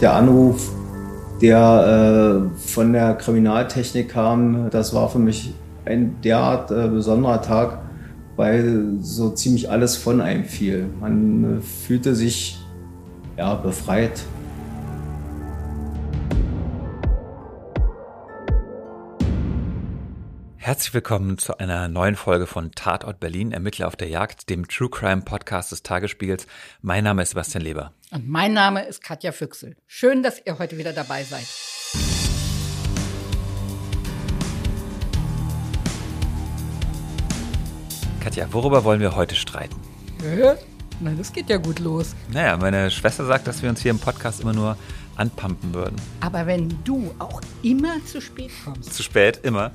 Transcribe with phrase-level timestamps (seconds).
[0.00, 0.70] Der Anruf,
[1.42, 5.52] der äh, von der Kriminaltechnik kam, das war für mich
[5.84, 7.82] ein derart äh, besonderer Tag,
[8.36, 10.86] weil so ziemlich alles von einem fiel.
[11.00, 12.58] Man äh, fühlte sich
[13.36, 14.22] ja, befreit.
[20.70, 24.88] Herzlich willkommen zu einer neuen Folge von Tatort Berlin, Ermittler auf der Jagd, dem True
[24.88, 26.46] Crime Podcast des Tagesspiegels.
[26.80, 27.92] Mein Name ist Sebastian Leber.
[28.12, 29.74] Und mein Name ist Katja Füchsel.
[29.88, 31.44] Schön, dass ihr heute wieder dabei seid.
[38.20, 39.74] Katja, worüber wollen wir heute streiten?
[40.22, 40.54] Äh,
[41.00, 42.14] na, das geht ja gut los.
[42.32, 44.76] Naja, meine Schwester sagt, dass wir uns hier im Podcast immer nur
[45.20, 45.96] anpumpen würden.
[46.20, 48.94] Aber wenn du auch immer zu spät kommst.
[48.94, 49.72] Zu spät, immer.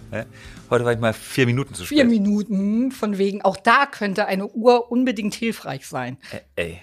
[0.69, 1.99] Heute war ich mal vier Minuten zu spät.
[1.99, 6.17] Vier Minuten, von wegen, auch da könnte eine Uhr unbedingt hilfreich sein.
[6.55, 6.81] Ey,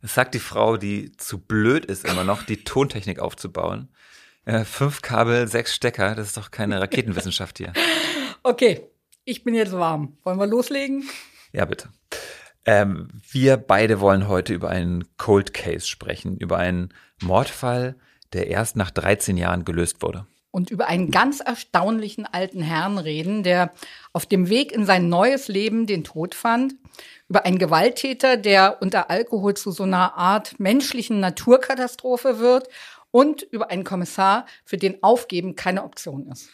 [0.00, 3.88] das sagt die Frau, die zu blöd ist, immer noch die Tontechnik aufzubauen.
[4.64, 7.72] fünf Kabel, sechs Stecker, das ist doch keine Raketenwissenschaft hier.
[8.44, 8.88] Okay,
[9.24, 10.18] ich bin jetzt warm.
[10.24, 11.08] Wollen wir loslegen?
[11.52, 11.90] Ja, bitte.
[12.64, 17.96] Ähm, wir beide wollen heute über einen Cold Case sprechen, über einen Mordfall,
[18.32, 20.26] der erst nach 13 Jahren gelöst wurde.
[20.50, 23.72] Und über einen ganz erstaunlichen alten Herrn reden, der
[24.12, 26.74] auf dem Weg in sein neues Leben den Tod fand.
[27.26, 32.68] Über einen Gewalttäter, der unter Alkohol zu so einer Art menschlichen Naturkatastrophe wird.
[33.10, 36.50] Und über einen Kommissar, für den Aufgeben keine Option ist.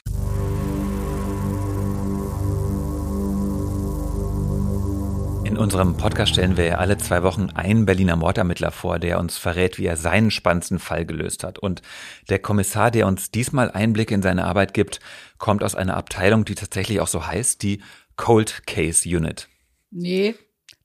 [5.59, 9.39] In unserem Podcast stellen wir ja alle zwei Wochen einen Berliner Mordermittler vor, der uns
[9.39, 11.59] verrät, wie er seinen spannendsten Fall gelöst hat.
[11.59, 11.83] Und
[12.29, 15.01] der Kommissar, der uns diesmal Einblicke in seine Arbeit gibt,
[15.37, 17.83] kommt aus einer Abteilung, die tatsächlich auch so heißt, die
[18.15, 19.49] Cold Case Unit.
[19.91, 20.37] Nee,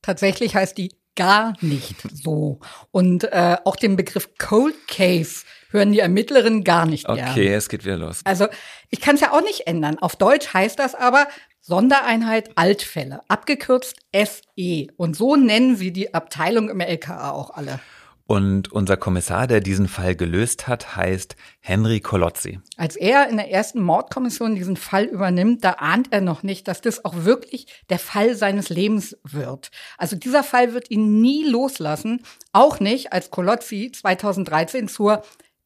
[0.02, 2.60] tatsächlich heißt die gar nicht so.
[2.90, 7.30] Und äh, auch den Begriff Cold Case hören die Ermittlerinnen gar nicht okay, gern.
[7.30, 8.22] Okay, es geht wieder los.
[8.24, 8.48] Also
[8.90, 10.00] ich kann es ja auch nicht ändern.
[10.00, 11.28] Auf Deutsch heißt das aber
[11.66, 14.88] Sondereinheit Altfälle, abgekürzt SE.
[14.98, 17.80] Und so nennen sie die Abteilung im LKA auch alle.
[18.26, 22.60] Und unser Kommissar, der diesen Fall gelöst hat, heißt Henry Colozzi.
[22.76, 26.82] Als er in der ersten Mordkommission diesen Fall übernimmt, da ahnt er noch nicht, dass
[26.82, 29.72] das auch wirklich der Fall seines Lebens wird.
[29.98, 35.24] Also dieser Fall wird ihn nie loslassen, auch nicht, als Colozzi 2013 zur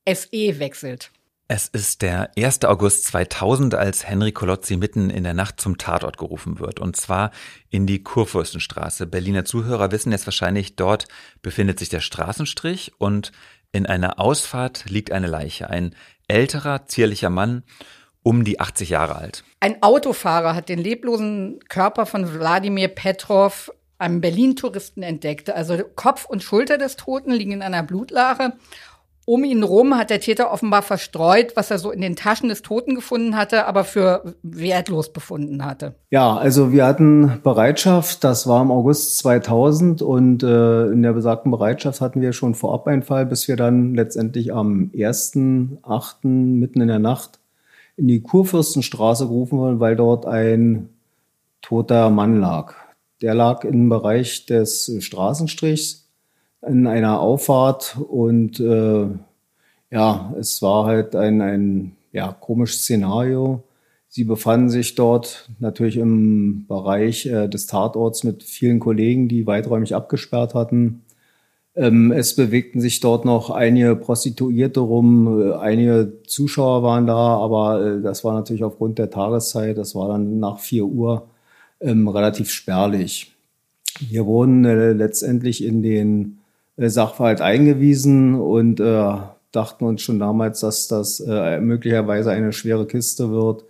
[0.08, 1.10] SE wechselt.
[1.50, 2.66] Es ist der 1.
[2.66, 6.82] August 2000, als Henry Colozzi mitten in der Nacht zum Tatort gerufen wird.
[6.82, 7.32] Und zwar
[7.70, 9.08] in die Kurfürstenstraße.
[9.08, 11.08] Berliner Zuhörer wissen jetzt wahrscheinlich, dort
[11.42, 13.32] befindet sich der Straßenstrich und
[13.72, 15.70] in einer Ausfahrt liegt eine Leiche.
[15.70, 15.96] Ein
[16.28, 17.64] älterer, zierlicher Mann,
[18.24, 19.46] um die 80 Jahre alt.
[19.62, 25.50] Ein Autofahrer hat den leblosen Körper von Wladimir Petrov einem Berlin-Touristen entdeckt.
[25.50, 28.54] Also Kopf und Schulter des Toten liegen in einer Blutlache
[29.28, 32.62] um ihn rum hat der Täter offenbar verstreut, was er so in den Taschen des
[32.62, 35.96] Toten gefunden hatte, aber für wertlos befunden hatte.
[36.12, 41.52] Ja, also wir hatten Bereitschaft, das war im August 2000 und äh, in der besagten
[41.52, 46.26] Bereitschaft hatten wir schon vorab einen Fall, bis wir dann letztendlich am 1.8.
[46.26, 47.40] mitten in der Nacht
[47.98, 50.88] in die Kurfürstenstraße gerufen wurden, weil dort ein
[51.62, 52.76] toter Mann lag.
[53.22, 56.07] Der lag im Bereich des Straßenstrichs
[56.68, 59.08] in einer Auffahrt und äh,
[59.90, 63.64] ja, es war halt ein, ein ja, komisches Szenario.
[64.10, 69.96] Sie befanden sich dort natürlich im Bereich äh, des Tatorts mit vielen Kollegen, die weiträumig
[69.96, 71.04] abgesperrt hatten.
[71.76, 78.02] Ähm, es bewegten sich dort noch einige Prostituierte rum, einige Zuschauer waren da, aber äh,
[78.02, 81.28] das war natürlich aufgrund der Tageszeit, das war dann nach vier Uhr
[81.80, 83.34] ähm, relativ spärlich.
[84.00, 86.37] Wir wurden äh, letztendlich in den
[86.78, 89.14] Sachverhalt eingewiesen und äh,
[89.52, 93.64] dachten uns schon damals, dass das äh, möglicherweise eine schwere Kiste wird,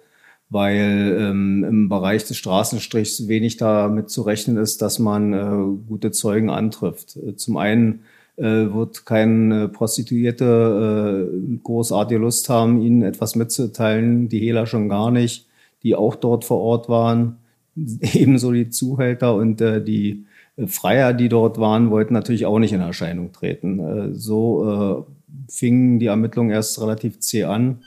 [0.50, 6.12] weil ähm, im Bereich des Straßenstrichs wenig damit zu rechnen ist, dass man äh, gute
[6.12, 7.18] Zeugen antrifft.
[7.18, 8.02] Äh, zum einen
[8.38, 15.12] äh, wird keine Prostituierte äh, großartige Lust haben, ihnen etwas mitzuteilen, die Hehler schon gar
[15.12, 15.48] nicht,
[15.84, 17.38] die auch dort vor Ort waren,
[17.76, 20.26] ebenso die Zuhälter und äh, die
[20.66, 23.80] Freier, die dort waren, wollten natürlich auch nicht in Erscheinung treten.
[23.80, 27.84] Äh, so äh, fingen die Ermittlungen erst relativ zäh an.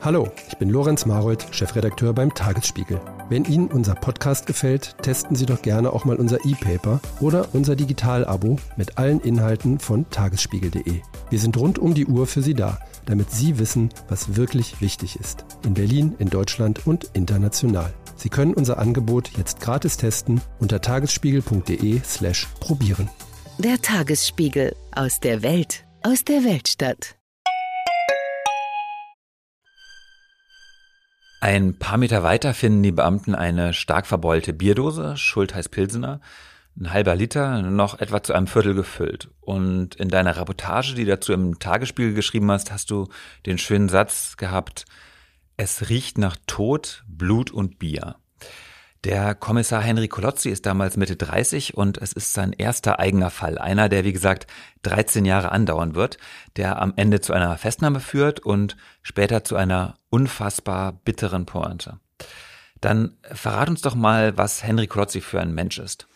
[0.00, 3.00] Hallo, ich bin Lorenz Marold, Chefredakteur beim Tagesspiegel.
[3.28, 7.76] Wenn Ihnen unser Podcast gefällt, testen Sie doch gerne auch mal unser E-Paper oder unser
[7.76, 11.00] Digital-Abo mit allen Inhalten von tagesspiegel.de.
[11.28, 15.18] Wir sind rund um die Uhr für Sie da, damit Sie wissen, was wirklich wichtig
[15.18, 15.44] ist.
[15.64, 17.94] In Berlin, in Deutschland und international.
[18.16, 23.08] Sie können unser Angebot jetzt gratis testen unter tagesspiegel.de/slash probieren.
[23.58, 27.16] Der Tagesspiegel aus der Welt, aus der Weltstadt.
[31.40, 36.20] Ein paar Meter weiter finden die Beamten eine stark verbeulte Bierdose, Schultheiß Pilsener,
[36.80, 39.30] ein halber Liter, noch etwa zu einem Viertel gefüllt.
[39.40, 43.08] Und in deiner Reportage, die dazu im Tagesspiegel geschrieben hast, hast du
[43.46, 44.84] den schönen Satz gehabt,
[45.56, 48.16] es riecht nach Tod, Blut und Bier.
[49.04, 53.58] Der Kommissar Henry Kolozzi ist damals Mitte 30 und es ist sein erster eigener Fall.
[53.58, 54.48] Einer, der wie gesagt
[54.82, 56.18] 13 Jahre andauern wird,
[56.56, 62.00] der am Ende zu einer Festnahme führt und später zu einer unfassbar bitteren Pointe.
[62.80, 66.08] Dann verrat uns doch mal, was Henry Kolozzi für ein Mensch ist.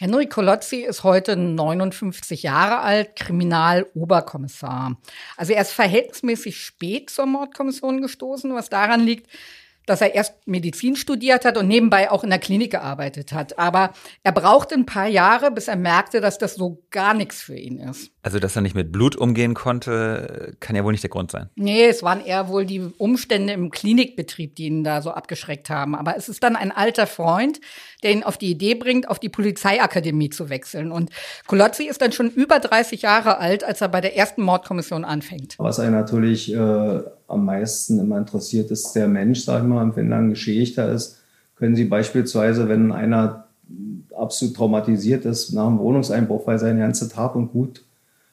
[0.00, 4.96] Henry Kolozzi ist heute 59 Jahre alt, Kriminaloberkommissar.
[5.36, 9.28] Also er ist verhältnismäßig spät zur Mordkommission gestoßen, was daran liegt,
[9.88, 13.58] dass er erst Medizin studiert hat und nebenbei auch in der Klinik gearbeitet hat.
[13.58, 13.92] Aber
[14.22, 17.78] er brauchte ein paar Jahre, bis er merkte, dass das so gar nichts für ihn
[17.78, 18.10] ist.
[18.22, 21.48] Also, dass er nicht mit Blut umgehen konnte, kann ja wohl nicht der Grund sein.
[21.54, 25.94] Nee, es waren eher wohl die Umstände im Klinikbetrieb, die ihn da so abgeschreckt haben.
[25.94, 27.60] Aber es ist dann ein alter Freund,
[28.02, 30.92] der ihn auf die Idee bringt, auf die Polizeiakademie zu wechseln.
[30.92, 31.10] Und
[31.46, 35.54] Kolozzi ist dann schon über 30 Jahre alt, als er bei der ersten Mordkommission anfängt.
[35.58, 39.96] Was einen natürlich äh, am meisten immer interessiert, ist der Mensch, sag ich mal, und
[39.96, 41.18] wenn er ein Geschädigter ist,
[41.56, 43.44] können Sie beispielsweise, wenn einer
[44.16, 47.84] absolut traumatisiert ist nach einem Wohnungseinbruch, weil seine ganze Tat und Gut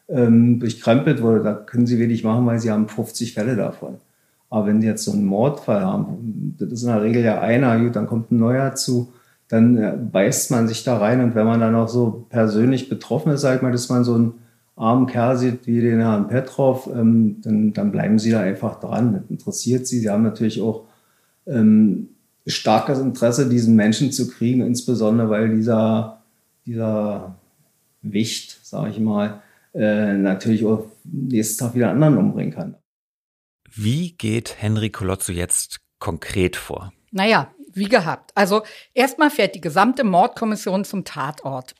[0.07, 3.95] ähm, durchkrempelt wurde, da können Sie wenig machen, weil Sie haben 50 Fälle davon.
[4.49, 7.77] Aber wenn Sie jetzt so einen Mordfall haben, das ist in der Regel ja einer,
[7.79, 9.11] gut, dann kommt ein neuer zu,
[9.47, 13.31] dann äh, beißt man sich da rein und wenn man dann auch so persönlich betroffen
[13.31, 14.33] ist, sag ich mal, dass man so einen
[14.75, 19.13] armen Kerl sieht wie den Herrn Petrov, ähm, dann, dann bleiben Sie da einfach dran.
[19.13, 19.99] Das interessiert Sie.
[19.99, 20.85] Sie haben natürlich auch
[21.47, 22.09] ähm,
[22.45, 26.23] starkes Interesse, diesen Menschen zu kriegen, insbesondere weil dieser,
[26.65, 27.35] dieser
[28.01, 29.41] Wicht, sage ich mal,
[29.73, 32.75] äh, natürlich auch nächsten Tag wieder anderen umbringen kann.
[33.69, 36.93] Wie geht Henry Colozzo jetzt konkret vor?
[37.11, 38.31] Naja, wie gehabt.
[38.35, 38.63] Also
[38.93, 41.75] erstmal fährt die gesamte Mordkommission zum Tatort.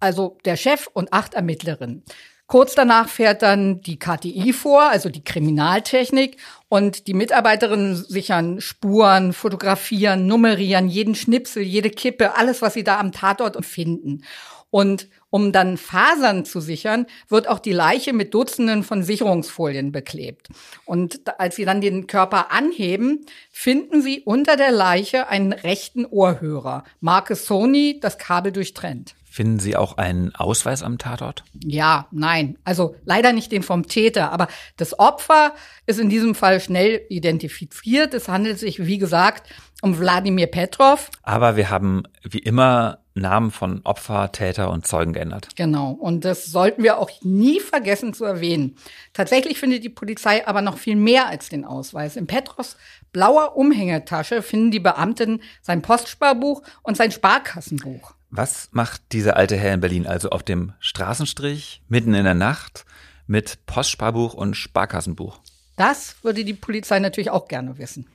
[0.00, 2.04] Also der Chef und acht Ermittlerinnen.
[2.46, 6.38] Kurz danach fährt dann die KTI vor, also die Kriminaltechnik,
[6.70, 12.98] und die Mitarbeiterinnen sichern Spuren, fotografieren, nummerieren, jeden Schnipsel, jede Kippe, alles, was sie da
[12.98, 14.24] am Tatort finden.
[14.70, 20.48] Und um dann Fasern zu sichern, wird auch die Leiche mit Dutzenden von Sicherungsfolien beklebt.
[20.86, 26.84] Und als sie dann den Körper anheben, finden sie unter der Leiche einen rechten Ohrhörer.
[27.00, 29.14] Marke Sony, das Kabel durchtrennt.
[29.38, 31.44] Finden Sie auch einen Ausweis am Tatort?
[31.64, 32.58] Ja, nein.
[32.64, 35.54] Also leider nicht den vom Täter, aber das Opfer
[35.86, 38.14] ist in diesem Fall schnell identifiziert.
[38.14, 39.48] Es handelt sich, wie gesagt,
[39.80, 41.12] um Wladimir Petrov.
[41.22, 45.50] Aber wir haben wie immer Namen von Opfer, Täter und Zeugen geändert.
[45.54, 45.92] Genau.
[45.92, 48.74] Und das sollten wir auch nie vergessen zu erwähnen.
[49.12, 52.16] Tatsächlich findet die Polizei aber noch viel mehr als den Ausweis.
[52.16, 52.76] In Petrovs
[53.12, 58.17] blauer Umhängetasche finden die Beamten sein Postsparbuch und sein Sparkassenbuch.
[58.30, 62.84] Was macht dieser alte Herr in Berlin also auf dem Straßenstrich, mitten in der Nacht,
[63.26, 65.40] mit Postsparbuch und Sparkassenbuch?
[65.76, 68.06] Das würde die Polizei natürlich auch gerne wissen.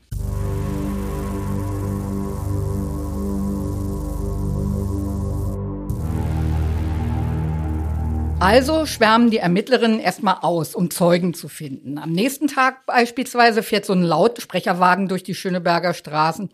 [8.39, 11.97] Also schwärmen die Ermittlerinnen erstmal aus, um Zeugen zu finden.
[11.97, 16.49] Am nächsten Tag beispielsweise fährt so ein Lautsprecherwagen durch die Schöneberger Straßen.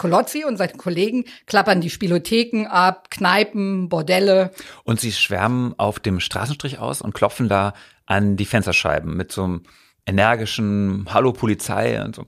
[0.00, 4.50] Kolozzi und seine Kollegen klappern die Spielotheken ab, Kneipen, Bordelle.
[4.82, 7.74] Und sie schwärmen auf dem Straßenstrich aus und klopfen da
[8.06, 9.62] an die Fensterscheiben mit so einem
[10.06, 12.24] energischen Hallo Polizei und so.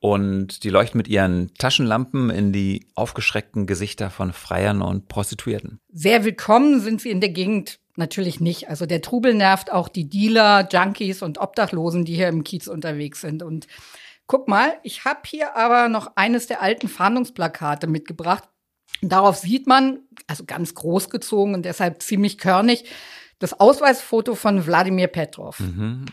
[0.00, 5.80] Und die leuchten mit ihren Taschenlampen in die aufgeschreckten Gesichter von Freiern und Prostituierten.
[5.90, 8.68] Sehr willkommen sind sie in der Gegend Natürlich nicht.
[8.68, 13.20] Also der Trubel nervt auch die Dealer, Junkies und Obdachlosen, die hier im Kiez unterwegs
[13.20, 13.42] sind.
[13.44, 13.68] Und
[14.26, 18.48] guck mal, ich habe hier aber noch eines der alten Fahndungsplakate mitgebracht.
[19.02, 22.84] Darauf sieht man, also ganz groß gezogen und deshalb ziemlich körnig,
[23.38, 25.60] das Ausweisfoto von Wladimir Petrov.
[25.60, 26.06] Mhm.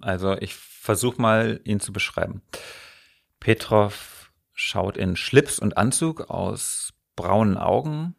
[0.00, 2.42] Also ich versuche mal, ihn zu beschreiben.
[3.40, 8.14] Petrov schaut in Schlips und Anzug aus braunen Augen,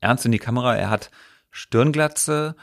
[0.00, 0.76] ernst in die Kamera.
[0.76, 1.10] Er hat
[1.50, 2.56] Stirnglatze,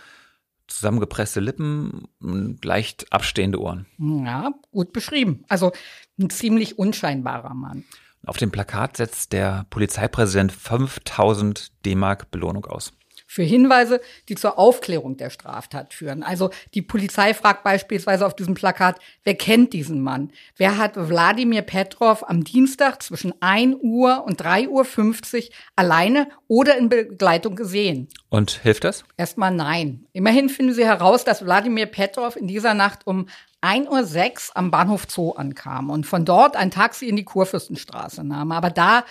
[0.67, 3.85] zusammengepresste Lippen und leicht abstehende Ohren.
[3.97, 5.43] Ja, gut beschrieben.
[5.47, 5.71] Also
[6.19, 7.83] ein ziemlich unscheinbarer Mann.
[8.25, 12.91] Auf dem Plakat setzt der Polizeipräsident 5000 D-Mark Belohnung aus.
[13.27, 16.23] Für Hinweise, die zur Aufklärung der Straftat führen.
[16.23, 20.31] Also die Polizei fragt beispielsweise auf diesem Plakat, wer kennt diesen Mann?
[20.55, 26.77] Wer hat Wladimir Petrov am Dienstag zwischen 1 Uhr und 3 Uhr 50 alleine oder
[26.77, 28.07] in Begleitung gesehen?
[28.29, 29.03] Und hilft das?
[29.17, 30.05] Erstmal nein.
[30.13, 33.27] Immerhin finden sie heraus, dass Wladimir Petrov in dieser Nacht um
[33.61, 38.51] 1.06 Uhr am Bahnhof Zoo ankam und von dort ein Taxi in die Kurfürstenstraße nahm.
[38.51, 39.03] Aber da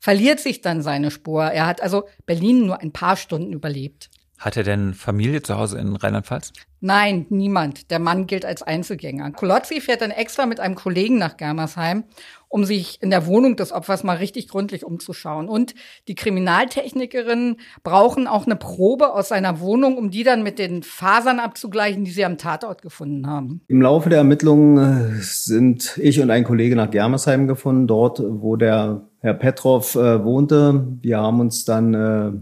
[0.00, 1.44] verliert sich dann seine Spur.
[1.44, 4.10] Er hat also Berlin nur ein paar Stunden überlebt.
[4.38, 6.54] Hat er denn Familie zu Hause in Rheinland-Pfalz?
[6.80, 7.90] Nein, niemand.
[7.90, 9.32] Der Mann gilt als Einzelgänger.
[9.32, 12.04] Kolozzi fährt dann extra mit einem Kollegen nach Germersheim,
[12.50, 15.48] um sich in der Wohnung des Opfers mal richtig gründlich umzuschauen.
[15.48, 15.74] Und
[16.08, 21.38] die Kriminaltechnikerinnen brauchen auch eine Probe aus seiner Wohnung, um die dann mit den Fasern
[21.38, 23.62] abzugleichen, die sie am Tatort gefunden haben.
[23.68, 28.56] Im Laufe der Ermittlungen äh, sind ich und ein Kollege nach Germersheim gefunden, dort, wo
[28.56, 30.88] der Herr Petrov äh, wohnte.
[31.02, 32.32] Wir haben uns dann äh,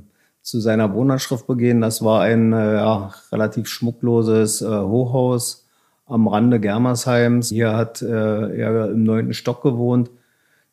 [0.40, 1.82] zu seiner Wohnanschrift begehen.
[1.82, 5.67] Das war ein äh, ja, relativ schmuckloses äh, Hochhaus
[6.08, 7.50] am Rande Germersheims.
[7.50, 10.10] Hier hat äh, er im neunten Stock gewohnt.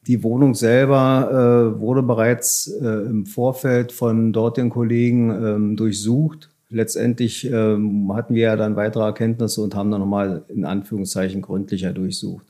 [0.07, 6.49] Die Wohnung selber äh, wurde bereits äh, im Vorfeld von dortigen Kollegen ähm, durchsucht.
[6.69, 11.93] Letztendlich ähm, hatten wir ja dann weitere Erkenntnisse und haben dann nochmal in Anführungszeichen gründlicher
[11.93, 12.45] durchsucht.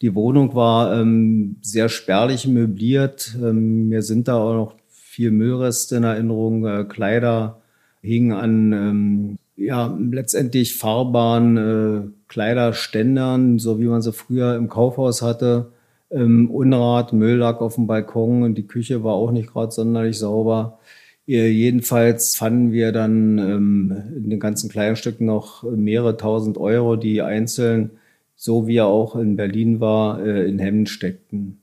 [0.00, 3.36] Die Wohnung war ähm, sehr spärlich möbliert.
[3.40, 7.60] Ähm, mir sind da auch noch viel Müllreste in Erinnerung, äh, Kleider
[8.00, 15.22] hingen an ähm, ja letztendlich fahrbaren äh, Kleiderständern, so wie man sie früher im Kaufhaus
[15.22, 15.72] hatte.
[16.10, 20.18] Ähm, Unrat, Müll lag auf dem Balkon und die Küche war auch nicht gerade sonderlich
[20.18, 20.78] sauber.
[21.26, 27.22] Äh, jedenfalls fanden wir dann ähm, in den ganzen Kleinstücken noch mehrere tausend Euro, die
[27.22, 27.92] einzeln,
[28.34, 31.62] so wie er auch in Berlin war, äh, in Hemden steckten.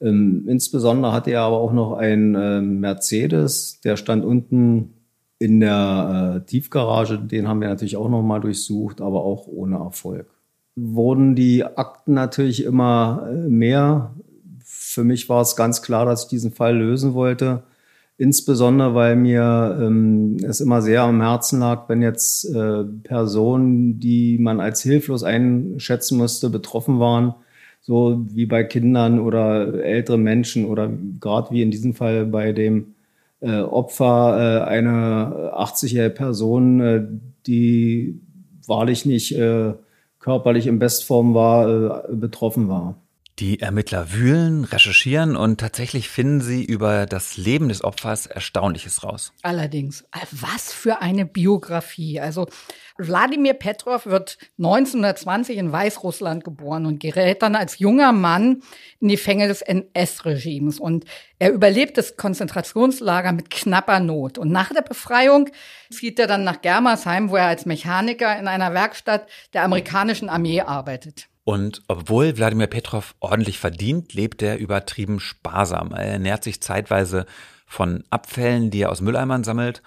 [0.00, 4.94] Ähm, insbesondere hatte er aber auch noch einen äh, Mercedes, der stand unten
[5.38, 7.18] in der äh, Tiefgarage.
[7.18, 10.26] Den haben wir natürlich auch noch mal durchsucht, aber auch ohne Erfolg.
[10.76, 14.14] Wurden die Akten natürlich immer äh, mehr.
[14.64, 17.62] Für mich war es ganz klar, dass ich diesen Fall lösen wollte.
[18.16, 24.38] Insbesondere, weil mir ähm, es immer sehr am Herzen lag, wenn jetzt äh, Personen, die
[24.38, 27.34] man als hilflos einschätzen musste, betroffen waren
[27.88, 30.90] so wie bei Kindern oder älteren Menschen oder
[31.20, 32.94] gerade wie in diesem Fall bei dem
[33.40, 37.06] äh, Opfer äh, eine 80-jährige Person, äh,
[37.46, 38.20] die
[38.66, 39.74] wahrlich nicht äh,
[40.18, 43.00] körperlich in Bestform war, äh, betroffen war.
[43.38, 49.32] Die Ermittler wühlen, recherchieren und tatsächlich finden sie über das Leben des Opfers Erstaunliches raus.
[49.42, 52.18] Allerdings, äh, was für eine Biografie.
[52.18, 52.48] Also
[52.96, 58.62] Wladimir Petrov wird 1920 in Weißrussland geboren und gerät dann als junger Mann
[58.98, 60.80] in die Fänge des NS-Regimes.
[60.80, 61.04] Und
[61.38, 64.38] er überlebt das Konzentrationslager mit knapper Not.
[64.38, 65.48] Und nach der Befreiung
[65.92, 70.60] zieht er dann nach Germersheim, wo er als Mechaniker in einer Werkstatt der amerikanischen Armee
[70.60, 71.28] arbeitet.
[71.48, 75.92] Und obwohl Wladimir Petrov ordentlich verdient, lebt er übertrieben sparsam.
[75.92, 77.24] Er ernährt sich zeitweise
[77.66, 79.82] von Abfällen, die er aus Mülleimern sammelt.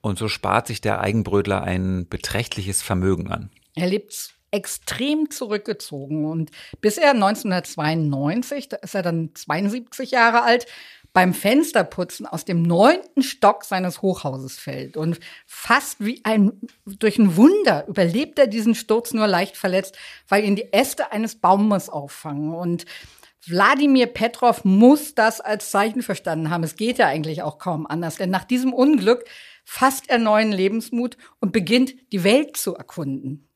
[0.00, 3.50] Und so spart sich der Eigenbrötler ein beträchtliches Vermögen an.
[3.74, 6.50] Er lebt extrem zurückgezogen und
[6.80, 10.64] bis er 1992, da ist er dann 72 Jahre alt,
[11.12, 14.96] beim Fensterputzen aus dem neunten Stock seines Hochhauses fällt.
[14.96, 16.52] Und fast wie ein,
[16.86, 21.36] durch ein Wunder überlebt er diesen Sturz nur leicht verletzt, weil ihn die Äste eines
[21.36, 22.54] Baumes auffangen.
[22.54, 22.86] Und
[23.46, 26.64] Wladimir Petrov muss das als Zeichen verstanden haben.
[26.64, 29.24] Es geht ja eigentlich auch kaum anders, denn nach diesem Unglück
[29.64, 33.48] fasst er neuen Lebensmut und beginnt, die Welt zu erkunden.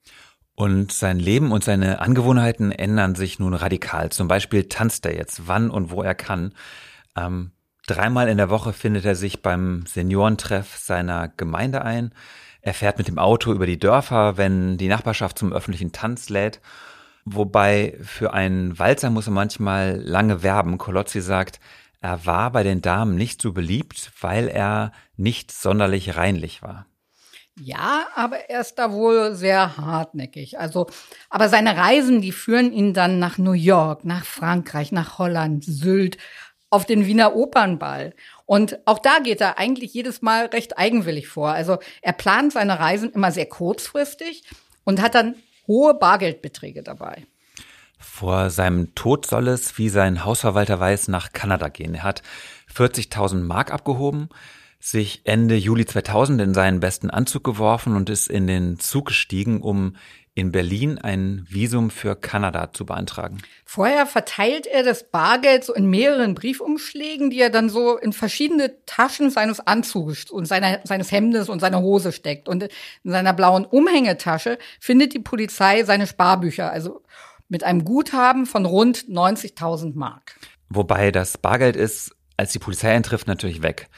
[0.54, 4.10] Und sein Leben und seine Angewohnheiten ändern sich nun radikal.
[4.10, 6.54] Zum Beispiel tanzt er jetzt, wann und wo er kann.
[7.16, 7.52] Ähm,
[7.87, 12.12] dreimal in der Woche findet er sich beim Seniorentreff seiner Gemeinde ein.
[12.61, 16.61] Er fährt mit dem Auto über die Dörfer, wenn die Nachbarschaft zum öffentlichen Tanz lädt.
[17.25, 20.78] Wobei für einen Walzer muss er manchmal lange werben.
[20.78, 21.61] Kolozzi sagt,
[22.00, 26.87] er war bei den Damen nicht so beliebt, weil er nicht sonderlich reinlich war.
[27.58, 30.58] Ja, aber er ist da wohl sehr hartnäckig.
[30.58, 30.88] Also,
[31.30, 36.18] aber seine Reisen, die führen ihn dann nach New York, nach Frankreich, nach Holland, Sylt,
[36.70, 38.14] auf den Wiener Opernball.
[38.44, 41.50] Und auch da geht er eigentlich jedes Mal recht eigenwillig vor.
[41.50, 44.44] Also er plant seine Reisen immer sehr kurzfristig
[44.85, 47.26] und hat dann hohe Bargeldbeträge dabei.
[47.99, 51.94] Vor seinem Tod soll es, wie sein Hausverwalter weiß, nach Kanada gehen.
[51.94, 52.23] Er hat
[52.75, 54.28] 40.000 Mark abgehoben,
[54.78, 59.62] sich Ende Juli 2000 in seinen besten Anzug geworfen und ist in den Zug gestiegen,
[59.62, 59.96] um
[60.36, 63.38] in Berlin ein Visum für Kanada zu beantragen.
[63.64, 68.84] Vorher verteilt er das Bargeld so in mehreren Briefumschlägen, die er dann so in verschiedene
[68.84, 72.50] Taschen seines Anzugs und seiner, seines Hemdes und seiner Hose steckt.
[72.50, 77.02] Und in seiner blauen Umhängetasche findet die Polizei seine Sparbücher, also
[77.48, 80.38] mit einem Guthaben von rund 90.000 Mark.
[80.68, 83.88] Wobei das Bargeld ist, als die Polizei eintrifft, natürlich weg.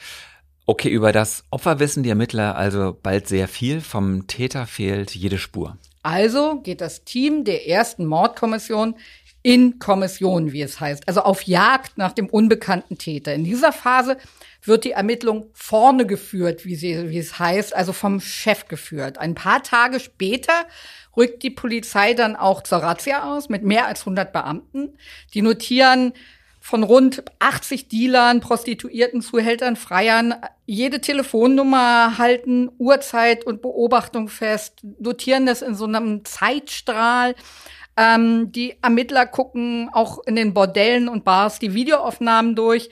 [0.65, 3.81] Okay, über das Opfer wissen die Ermittler also bald sehr viel.
[3.81, 5.77] Vom Täter fehlt jede Spur.
[6.03, 8.95] Also geht das Team der ersten Mordkommission
[9.41, 13.33] in Kommission, wie es heißt, also auf Jagd nach dem unbekannten Täter.
[13.33, 14.17] In dieser Phase
[14.63, 19.17] wird die Ermittlung vorne geführt, wie, sie, wie es heißt, also vom Chef geführt.
[19.17, 20.65] Ein paar Tage später
[21.15, 24.97] rückt die Polizei dann auch zur Razzia aus mit mehr als 100 Beamten.
[25.33, 26.13] Die notieren
[26.59, 30.35] von rund 80 Dealern, Prostituierten, Zuhältern, Freiern
[30.65, 37.33] jede Telefonnummer halten, Uhrzeit und Beobachtung fest, notieren das in so einem Zeitstrahl.
[37.97, 42.89] Ähm, die Ermittler gucken auch in den Bordellen und Bars die Videoaufnahmen durch.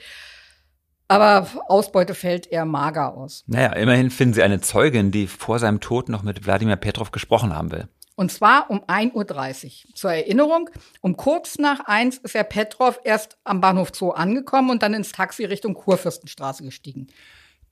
[1.10, 3.44] Aber Ausbeute fällt eher mager aus.
[3.46, 7.56] Naja, immerhin finden sie eine Zeugin, die vor seinem Tod noch mit Wladimir Petrov gesprochen
[7.56, 7.88] haben will.
[8.18, 9.94] Und zwar um 1.30 Uhr.
[9.94, 10.68] Zur Erinnerung,
[11.02, 15.12] um kurz nach eins ist Herr Petrov erst am Bahnhof Zoo angekommen und dann ins
[15.12, 17.06] Taxi Richtung Kurfürstenstraße gestiegen.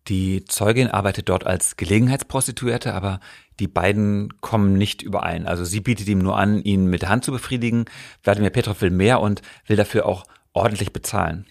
[0.06, 3.18] Die Zeugin arbeitet dort als Gelegenheitsprostituierte, aber
[3.58, 5.48] die beiden kommen nicht überein.
[5.48, 7.86] Also sie bietet ihm nur an, ihn mit der Hand zu befriedigen.
[8.22, 11.44] Wladimir Petrov will mehr und will dafür auch ordentlich bezahlen.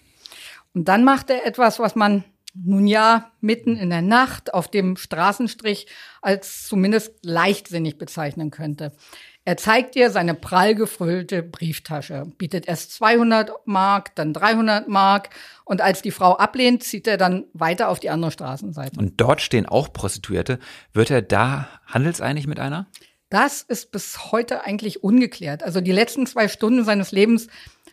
[0.72, 2.24] Und dann macht er etwas, was man
[2.64, 5.86] nun ja mitten in der Nacht auf dem Straßenstrich
[6.22, 8.92] als zumindest leichtsinnig bezeichnen könnte.
[9.44, 15.30] Er zeigt dir seine prall gefüllte Brieftasche, bietet erst 200 Mark, dann 300 Mark
[15.64, 18.98] und als die Frau ablehnt, zieht er dann weiter auf die andere Straßenseite.
[18.98, 20.58] Und dort stehen auch Prostituierte.
[20.92, 22.88] Wird er da handelseinig mit einer?
[23.28, 25.62] Das ist bis heute eigentlich ungeklärt.
[25.62, 27.48] Also die letzten zwei Stunden seines Lebens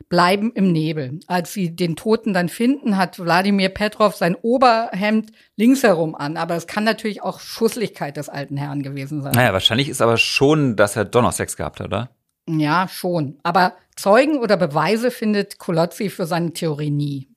[0.09, 1.19] bleiben im Nebel.
[1.27, 6.37] Als sie den Toten dann finden, hat Wladimir Petrov sein Oberhemd links herum an.
[6.37, 9.33] Aber es kann natürlich auch Schusslichkeit des alten Herrn gewesen sein.
[9.33, 12.09] Naja, wahrscheinlich ist aber schon, dass er Donnersex gehabt hat, oder?
[12.47, 13.37] Ja, schon.
[13.43, 17.32] Aber Zeugen oder Beweise findet Kolozzi für seine Theorie nie.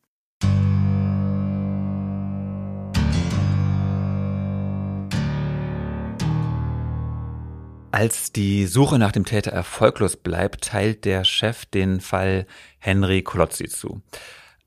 [7.96, 12.46] Als die Suche nach dem Täter erfolglos bleibt, teilt der Chef den Fall
[12.78, 14.02] Henry Kolozzi zu.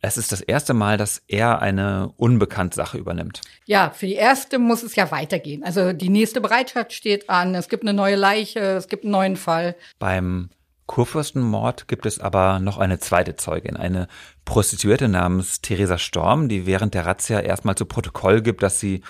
[0.02, 3.42] Es ist das erste Mal, dass er eine unbekannte Sache übernimmt.
[3.68, 5.64] Ja, für die erste muss es ja weitergehen.
[5.64, 9.38] Also die nächste Bereitschaft steht an, es gibt eine neue Leiche, es gibt einen neuen
[9.38, 9.76] Fall.
[10.00, 10.50] Beim
[10.88, 14.08] Kurfürstenmord gibt es aber noch eine zweite Zeugin, eine
[14.44, 19.04] Prostituierte namens Theresa Storm, die während der Razzia erstmal zu Protokoll gibt, dass sie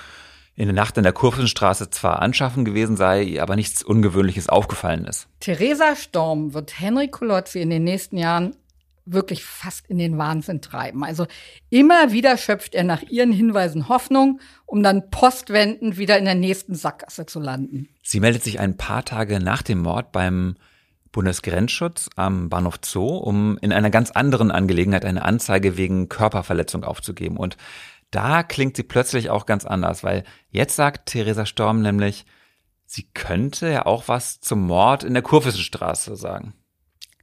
[0.60, 5.30] in der Nacht in der Kurvenstraße zwar anschaffen gewesen sei, aber nichts Ungewöhnliches aufgefallen ist.
[5.40, 8.58] Theresa Storm wird Henry Kolozzi in den nächsten Jahren
[9.06, 11.06] wirklich fast in den Wahnsinn treiben.
[11.06, 11.28] Also
[11.70, 16.76] immer wieder schöpft er nach ihren Hinweisen Hoffnung, um dann postwendend wieder in der nächsten
[16.76, 17.88] Sackgasse zu landen.
[18.04, 20.56] Sie meldet sich ein paar Tage nach dem Mord beim
[21.14, 27.38] Bundesgrenzschutz am Bahnhof Zoo, um in einer ganz anderen Angelegenheit eine Anzeige wegen Körperverletzung aufzugeben.
[27.38, 27.56] Und
[28.12, 32.26] da klingt sie plötzlich auch ganz anders, weil jetzt sagt Theresa Storm nämlich,
[32.86, 36.54] sie könnte ja auch was zum Mord in der Kurfürstenstraße sagen.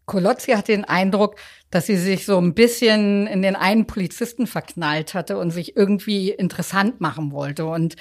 [0.07, 1.35] Kolozzi hat den Eindruck,
[1.71, 6.31] dass sie sich so ein bisschen in den einen Polizisten verknallt hatte und sich irgendwie
[6.31, 7.67] interessant machen wollte.
[7.67, 7.97] Und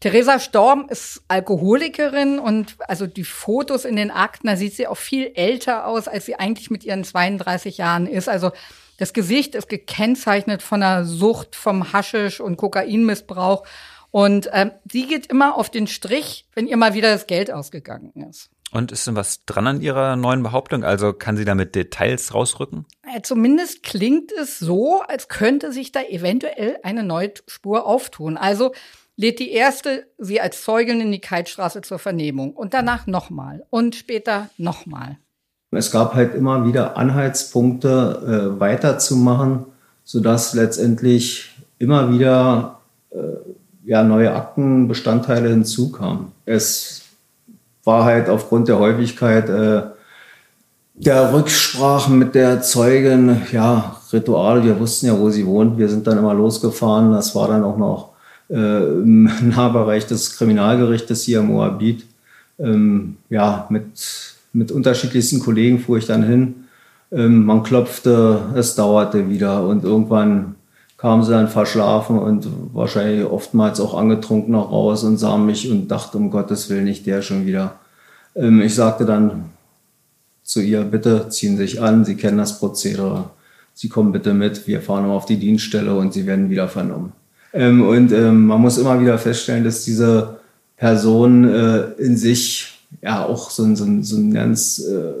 [0.00, 4.96] Theresa Storm ist Alkoholikerin und also die Fotos in den Akten, da sieht sie auch
[4.96, 8.28] viel älter aus, als sie eigentlich mit ihren 32 Jahren ist.
[8.28, 8.50] Also
[8.98, 13.64] das Gesicht ist gekennzeichnet von einer Sucht, vom Haschisch und Kokainmissbrauch.
[14.10, 18.12] Und ähm, sie geht immer auf den Strich, wenn ihr mal wieder das Geld ausgegangen
[18.28, 18.50] ist.
[18.70, 20.82] Und ist denn was dran an ihrer neuen Behauptung?
[20.82, 22.86] Also kann sie damit Details rausrücken?
[23.06, 28.36] Ja, zumindest klingt es so, als könnte sich da eventuell eine neue Spur auftun.
[28.36, 28.72] Also
[29.16, 33.94] lädt die erste sie als Zeugin in die Keitstraße zur Vernehmung und danach nochmal und
[33.94, 35.18] später nochmal.
[35.76, 39.66] Es gab halt immer wieder Anhaltspunkte, äh, weiterzumachen,
[40.04, 43.16] sodass letztendlich immer wieder äh,
[43.84, 46.32] ja, neue Aktenbestandteile hinzukamen.
[46.46, 47.02] Es
[47.84, 49.82] war halt aufgrund der Häufigkeit äh,
[50.94, 55.76] der Rücksprachen mit der Zeugin, ja, Rituale, wir wussten ja, wo sie wohnt.
[55.76, 57.12] Wir sind dann immer losgefahren.
[57.12, 58.10] Das war dann auch noch
[58.48, 62.06] äh, im Nahbereich des Kriminalgerichtes hier im Moabit.
[62.58, 66.54] Ähm, ja, mit mit unterschiedlichsten Kollegen fuhr ich dann hin.
[67.12, 70.54] Ähm, man klopfte, es dauerte wieder und irgendwann
[70.96, 75.88] kamen sie dann verschlafen und wahrscheinlich oftmals auch angetrunken noch raus und sahen mich und
[75.88, 77.74] dachte, um Gottes Willen nicht der schon wieder.
[78.34, 79.50] Ähm, ich sagte dann
[80.42, 83.30] zu ihr, bitte ziehen Sie sich an, Sie kennen das Prozedere.
[83.74, 87.12] Sie kommen bitte mit, wir fahren auf die Dienststelle und Sie werden wieder vernommen.
[87.52, 90.38] Ähm, und ähm, man muss immer wieder feststellen, dass diese
[90.76, 95.12] Person äh, in sich ja auch so ein, so so ein ganz äh,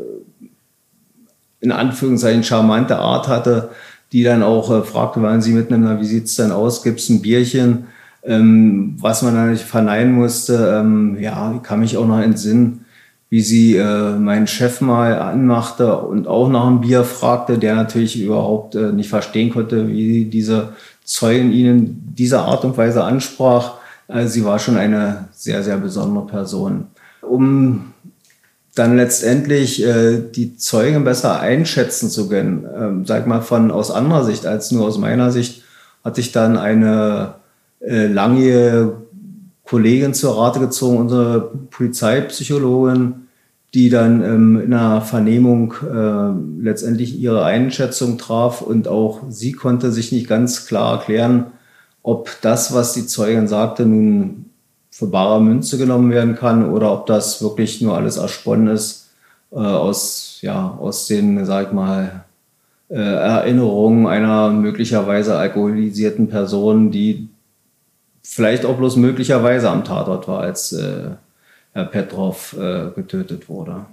[1.60, 3.70] in Anführungszeichen charmante Art hatte,
[4.12, 7.22] die dann auch äh, fragte, wann sie mitnehmen, na, wie sieht's denn aus, gibt's ein
[7.22, 7.86] Bierchen?
[8.22, 12.84] Ähm, was man dann nicht verneinen musste, ähm, ja, kann mich auch noch entsinnen,
[13.28, 18.20] wie sie äh, meinen Chef mal anmachte und auch nach einem Bier fragte, der natürlich
[18.20, 20.74] überhaupt äh, nicht verstehen konnte, wie diese
[21.04, 23.74] Zeugin ihnen diese Art und Weise ansprach.
[24.08, 26.86] Äh, sie war schon eine sehr, sehr besondere Person.
[27.28, 27.92] Um
[28.74, 34.24] dann letztendlich äh, die Zeugen besser einschätzen zu können, ähm, sag mal von aus anderer
[34.24, 35.62] Sicht als nur aus meiner Sicht,
[36.02, 37.36] hatte ich dann eine
[37.80, 38.94] äh, lange
[39.64, 43.26] Kollegin zur Rate gezogen, unsere Polizeipsychologin,
[43.74, 49.92] die dann ähm, in einer Vernehmung äh, letztendlich ihre Einschätzung traf und auch sie konnte
[49.92, 51.46] sich nicht ganz klar erklären,
[52.02, 54.46] ob das, was die Zeugin sagte, nun
[54.94, 59.10] für bare Münze genommen werden kann oder ob das wirklich nur alles ersponnen ist
[59.50, 62.24] äh, aus, ja, aus den, sag ich mal,
[62.90, 67.28] äh, Erinnerungen einer möglicherweise alkoholisierten Person, die
[68.22, 71.16] vielleicht auch bloß möglicherweise am Tatort war, als äh,
[71.72, 73.86] Herr Petrov äh, getötet wurde.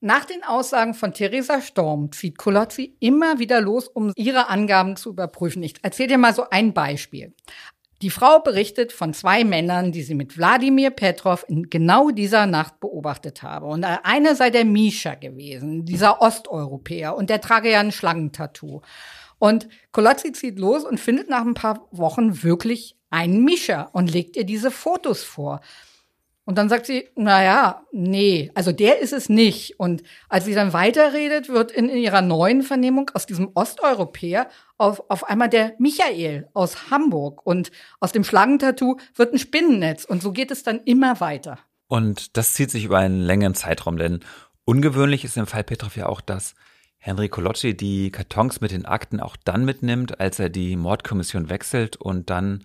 [0.00, 5.10] Nach den Aussagen von Theresa Storm zieht Kolozzi immer wieder los, um ihre Angaben zu
[5.10, 5.64] überprüfen.
[5.64, 7.32] Ich erzähle dir mal so ein Beispiel.
[8.02, 12.78] Die Frau berichtet von zwei Männern, die sie mit Wladimir Petrov in genau dieser Nacht
[12.78, 13.66] beobachtet habe.
[13.66, 18.82] Und einer sei der Misha gewesen, dieser Osteuropäer, und der trage ja ein Schlangentattoo.
[19.38, 24.36] Und Kolozzi zieht los und findet nach ein paar Wochen wirklich einen Misha und legt
[24.36, 25.60] ihr diese Fotos vor.
[26.46, 29.80] Und dann sagt sie, na ja, nee, also der ist es nicht.
[29.80, 35.02] Und als sie dann weiterredet, wird in, in ihrer neuen Vernehmung aus diesem Osteuropäer auf,
[35.10, 37.44] auf einmal der Michael aus Hamburg.
[37.44, 40.04] Und aus dem Schlangentattoo wird ein Spinnennetz.
[40.04, 41.58] Und so geht es dann immer weiter.
[41.88, 44.20] Und das zieht sich über einen längeren Zeitraum, denn
[44.64, 46.54] ungewöhnlich ist im Fall Petrov ja auch, dass
[46.98, 51.96] Henry Colocci die Kartons mit den Akten auch dann mitnimmt, als er die Mordkommission wechselt
[51.96, 52.64] und dann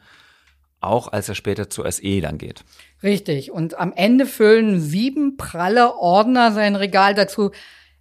[0.81, 2.63] auch als er später zur SE dann geht.
[3.03, 3.51] Richtig.
[3.51, 7.51] Und am Ende füllen sieben pralle Ordner sein Regal dazu.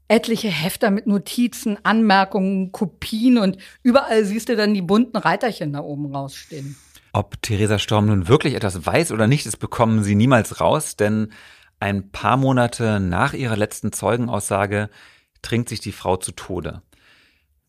[0.09, 5.81] Etliche Hefter mit Notizen, Anmerkungen, Kopien und überall siehst du dann die bunten Reiterchen da
[5.81, 6.75] oben rausstehen.
[7.13, 11.33] Ob Theresa Storm nun wirklich etwas weiß oder nicht, das bekommen sie niemals raus, denn
[11.79, 14.91] ein paar Monate nach ihrer letzten Zeugenaussage
[15.43, 16.83] trinkt sich die Frau zu Tode.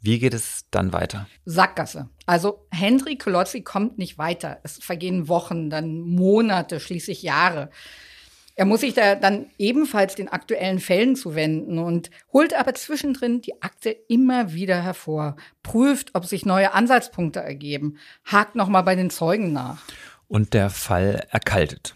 [0.01, 1.27] Wie geht es dann weiter?
[1.45, 2.09] Sackgasse.
[2.25, 4.59] Also Henry Kolozzi kommt nicht weiter.
[4.63, 7.69] Es vergehen Wochen, dann Monate, schließlich Jahre.
[8.55, 13.61] Er muss sich da dann ebenfalls den aktuellen Fällen zuwenden und holt aber zwischendrin die
[13.61, 19.53] Akte immer wieder hervor, prüft, ob sich neue Ansatzpunkte ergeben, hakt nochmal bei den Zeugen
[19.53, 19.83] nach.
[20.27, 21.93] Und der Fall erkaltet.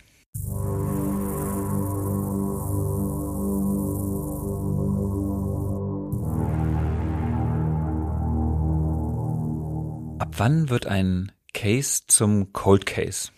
[10.37, 13.29] Wann wird ein Case zum Cold Case?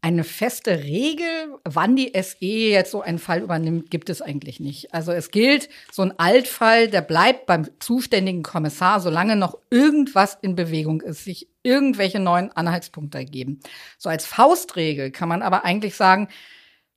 [0.00, 1.26] Eine feste Regel,
[1.64, 4.92] wann die SE jetzt so einen Fall übernimmt, gibt es eigentlich nicht.
[4.92, 10.56] Also es gilt, so ein Altfall, der bleibt beim zuständigen Kommissar, solange noch irgendwas in
[10.56, 13.60] Bewegung ist, sich irgendwelche neuen Anhaltspunkte ergeben.
[13.96, 16.28] So als Faustregel kann man aber eigentlich sagen,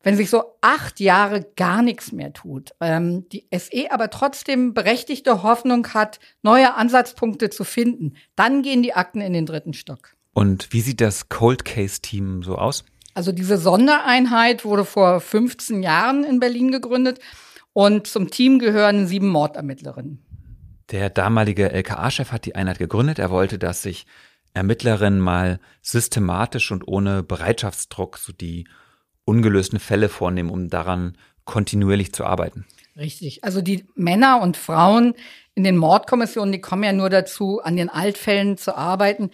[0.04, 5.44] wenn sich so acht Jahre gar nichts mehr tut, ähm, die SE aber trotzdem berechtigte
[5.44, 10.14] Hoffnung hat, neue Ansatzpunkte zu finden, dann gehen die Akten in den dritten Stock.
[10.34, 12.86] Und wie sieht das Cold Case Team so aus?
[13.16, 17.20] Also diese Sondereinheit wurde vor 15 Jahren in Berlin gegründet
[17.74, 20.24] und zum Team gehören sieben Mordermittlerinnen.
[20.92, 23.20] Der damalige LKA-Chef hat die Einheit gegründet.
[23.20, 24.06] Er wollte, dass sich
[24.54, 28.68] Ermittlerinnen mal systematisch und ohne Bereitschaftsdruck so die
[29.28, 32.66] ungelösten Fälle vornehmen, um daran kontinuierlich zu arbeiten.
[32.96, 33.44] Richtig.
[33.44, 35.14] Also die Männer und Frauen
[35.54, 39.32] in den Mordkommissionen, die kommen ja nur dazu, an den Altfällen zu arbeiten,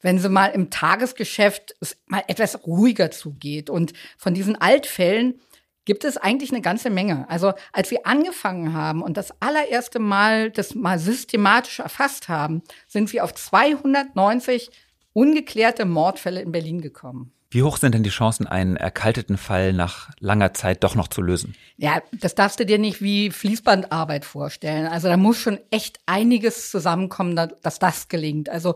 [0.00, 3.68] wenn sie mal im Tagesgeschäft es mal etwas ruhiger zugeht.
[3.68, 5.40] Und von diesen Altfällen
[5.84, 7.28] gibt es eigentlich eine ganze Menge.
[7.28, 13.12] Also als wir angefangen haben und das allererste Mal das mal systematisch erfasst haben, sind
[13.12, 14.70] wir auf 290
[15.12, 17.32] ungeklärte Mordfälle in Berlin gekommen.
[17.52, 21.20] Wie hoch sind denn die Chancen, einen erkalteten Fall nach langer Zeit doch noch zu
[21.20, 21.54] lösen?
[21.76, 24.86] Ja, das darfst du dir nicht wie Fließbandarbeit vorstellen.
[24.86, 28.48] Also da muss schon echt einiges zusammenkommen, dass das gelingt.
[28.48, 28.74] Also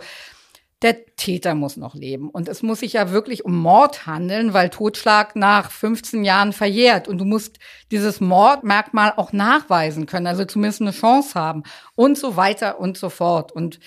[0.83, 2.29] der Täter muss noch leben.
[2.29, 7.09] Und es muss sich ja wirklich um Mord handeln, weil Totschlag nach 15 Jahren verjährt.
[7.09, 7.59] Und du musst
[7.91, 11.63] dieses Mordmerkmal auch nachweisen können, also zumindest eine Chance haben
[11.95, 13.53] und so weiter und so fort.
[13.53, 13.81] Und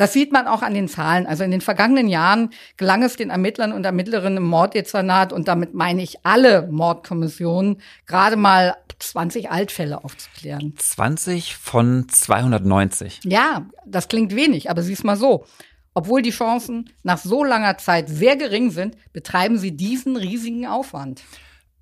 [0.00, 1.26] das sieht man auch an den Zahlen.
[1.26, 5.74] Also in den vergangenen Jahren gelang es den Ermittlern und Ermittlerinnen im Morddezernat, und damit
[5.74, 10.72] meine ich alle Mordkommissionen, gerade mal 20 Altfälle aufzuklären.
[10.78, 13.20] 20 von 290.
[13.24, 15.44] Ja, das klingt wenig, aber sieh's mal so.
[15.92, 21.20] Obwohl die Chancen nach so langer Zeit sehr gering sind, betreiben sie diesen riesigen Aufwand.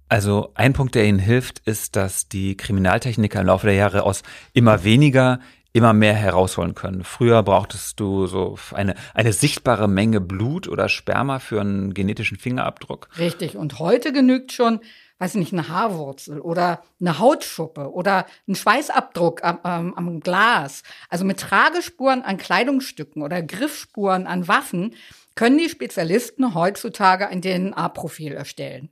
[0.09, 4.23] Also ein Punkt, der Ihnen hilft, ist, dass die Kriminaltechniker im Laufe der Jahre aus
[4.55, 5.39] immer weniger
[5.73, 7.05] immer mehr herausholen können.
[7.05, 13.09] Früher brauchtest du so eine, eine sichtbare Menge Blut oder Sperma für einen genetischen Fingerabdruck.
[13.19, 13.57] Richtig.
[13.57, 14.81] Und heute genügt schon,
[15.19, 20.83] weiß ich nicht, eine Haarwurzel oder eine Hautschuppe oder ein Schweißabdruck am, ähm, am Glas.
[21.11, 24.95] Also mit Tragespuren an Kleidungsstücken oder Griffspuren an Waffen
[25.35, 28.91] können die Spezialisten heutzutage ein DNA-Profil erstellen.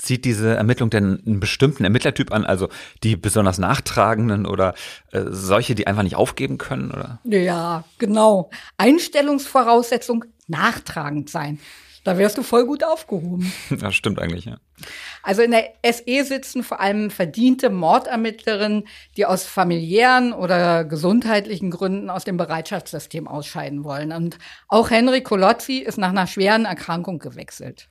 [0.00, 2.68] Zieht diese Ermittlung denn einen bestimmten Ermittlertyp an, also
[3.02, 4.74] die besonders nachtragenden oder
[5.12, 7.20] äh, solche, die einfach nicht aufgeben können, oder?
[7.24, 8.50] Ja, genau.
[8.78, 11.58] Einstellungsvoraussetzung nachtragend sein.
[12.02, 13.52] Da wärst du voll gut aufgehoben.
[13.78, 14.56] Das stimmt eigentlich, ja.
[15.22, 22.08] Also in der SE sitzen vor allem verdiente Mordermittlerinnen, die aus familiären oder gesundheitlichen Gründen
[22.08, 24.12] aus dem Bereitschaftssystem ausscheiden wollen.
[24.12, 27.90] Und auch Henry Colozzi ist nach einer schweren Erkrankung gewechselt.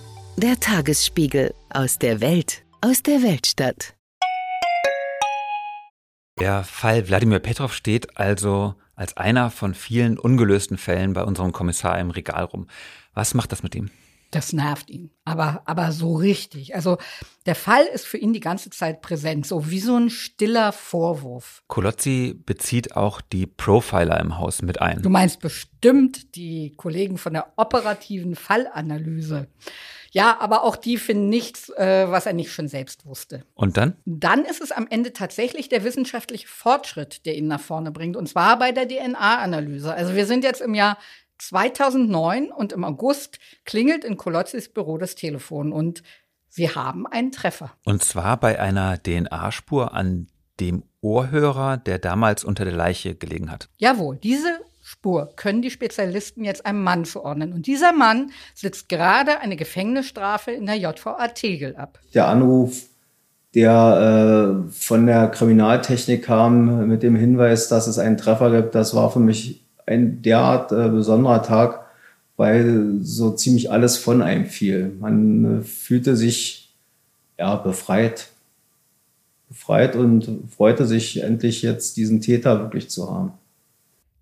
[0.37, 3.95] Der Tagesspiegel aus der Welt, aus der Weltstadt.
[6.39, 11.99] Der Fall Wladimir Petrov steht also als einer von vielen ungelösten Fällen bei unserem Kommissar
[11.99, 12.67] im Regal rum.
[13.13, 13.91] Was macht das mit ihm?
[14.31, 16.73] Das nervt ihn, aber, aber so richtig.
[16.75, 16.97] Also
[17.45, 21.61] der Fall ist für ihn die ganze Zeit präsent, so wie so ein stiller Vorwurf.
[21.67, 25.01] Kolozzi bezieht auch die Profiler im Haus mit ein.
[25.01, 29.47] Du meinst bestimmt die Kollegen von der operativen Fallanalyse.
[30.11, 33.43] Ja, aber auch die finden nichts, äh, was er nicht schon selbst wusste.
[33.53, 33.95] Und dann?
[34.05, 38.17] Dann ist es am Ende tatsächlich der wissenschaftliche Fortschritt, der ihn nach vorne bringt.
[38.17, 39.93] Und zwar bei der DNA-Analyse.
[39.93, 40.97] Also wir sind jetzt im Jahr
[41.37, 46.03] 2009 und im August klingelt in Kolotzis Büro das Telefon und
[46.49, 47.71] sie haben einen Treffer.
[47.85, 50.27] Und zwar bei einer DNA-Spur an
[50.59, 53.69] dem Ohrhörer, der damals unter der Leiche gelegen hat.
[53.77, 54.59] Jawohl, diese
[54.91, 57.53] Spur können die Spezialisten jetzt einem Mann zuordnen.
[57.53, 61.99] Und dieser Mann sitzt gerade eine Gefängnisstrafe in der JVA Tegel ab.
[62.13, 62.83] Der Anruf,
[63.55, 68.93] der äh, von der Kriminaltechnik kam mit dem Hinweis, dass es einen Treffer gibt, das
[68.93, 71.85] war für mich ein derart äh, besonderer Tag,
[72.35, 74.91] weil so ziemlich alles von einem fiel.
[74.99, 76.75] Man äh, fühlte sich
[77.39, 78.27] ja befreit.
[79.47, 83.33] Befreit und freute sich endlich jetzt diesen Täter wirklich zu haben.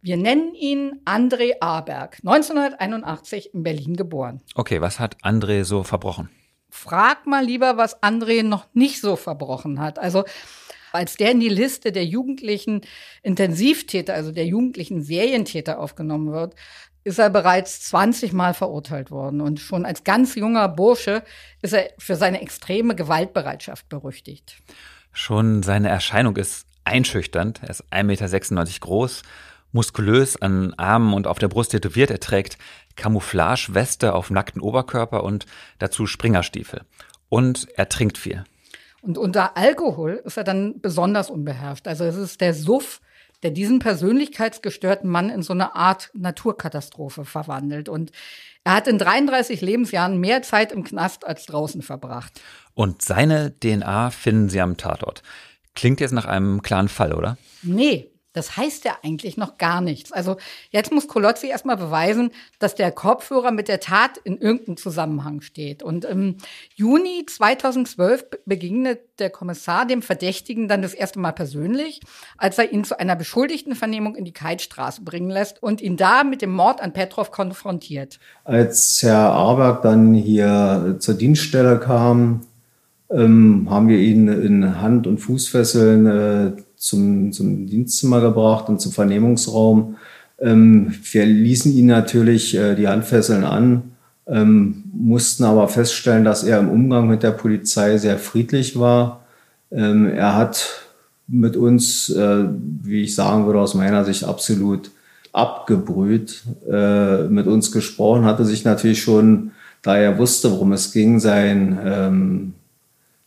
[0.02, 4.42] Wir nennen ihn André Aberg, 1981 in Berlin geboren.
[4.56, 6.30] Okay, was hat André so verbrochen?
[6.70, 10.00] Frag mal lieber, was André noch nicht so verbrochen hat.
[10.00, 10.24] Also
[10.94, 12.82] als der in die Liste der jugendlichen
[13.24, 16.56] Intensivtäter, also der jugendlichen Serientäter aufgenommen wird,
[17.04, 19.42] ist er bereits 20 Mal verurteilt worden.
[19.42, 21.24] Und schon als ganz junger Bursche
[21.62, 24.62] ist er für seine extreme Gewaltbereitschaft berüchtigt.
[25.12, 27.62] Schon seine Erscheinung ist einschüchternd.
[27.64, 29.24] Er ist 1,96 Meter groß,
[29.72, 32.12] muskulös an Armen und auf der Brust tätowiert.
[32.12, 32.58] Er trägt
[32.96, 35.46] Camouflageweste auf nackten Oberkörper und
[35.78, 36.82] dazu Springerstiefel.
[37.30, 38.44] Und er trinkt viel.
[39.02, 41.88] Und unter Alkohol ist er dann besonders unbeherrscht.
[41.88, 43.00] Also es ist der Suff,
[43.44, 47.88] der diesen persönlichkeitsgestörten Mann in so eine Art Naturkatastrophe verwandelt.
[47.88, 48.12] Und
[48.66, 52.42] er hat in 33 Lebensjahren mehr Zeit im Knast als draußen verbracht.
[52.74, 55.24] Und seine DNA finden Sie am Tatort.
[55.76, 57.38] Klingt jetzt nach einem klaren Fall, oder?
[57.62, 60.12] Nee, das heißt ja eigentlich noch gar nichts.
[60.12, 60.38] Also
[60.70, 65.82] jetzt muss Kolozzi erstmal beweisen, dass der Kopfhörer mit der Tat in irgendeinem Zusammenhang steht.
[65.82, 66.38] Und im
[66.76, 72.02] Juni 2012 begegnet der Kommissar dem Verdächtigen dann das erste Mal persönlich,
[72.38, 76.24] als er ihn zu einer beschuldigten Vernehmung in die Keitstraße bringen lässt und ihn da
[76.24, 78.20] mit dem Mord an Petrov konfrontiert.
[78.44, 82.42] Als Herr Arberg dann hier zur Dienststelle kam,
[83.10, 88.94] ähm, haben wir ihn in Hand- und Fußfesseln äh, zum, zum Dienstzimmer gebracht und zum
[88.94, 89.98] Vernehmungsraum.
[90.40, 93.92] Ähm, wir ließen ihn natürlich äh, die Handfesseln an,
[94.26, 99.26] ähm, mussten aber feststellen, dass er im Umgang mit der Polizei sehr friedlich war.
[99.72, 100.86] Ähm, er hat
[101.28, 102.46] mit uns, äh,
[102.82, 104.90] wie ich sagen würde, aus meiner Sicht absolut
[105.34, 111.20] abgebrüht äh, mit uns gesprochen, hatte sich natürlich schon, da er wusste, worum es ging,
[111.20, 112.54] sein, ähm,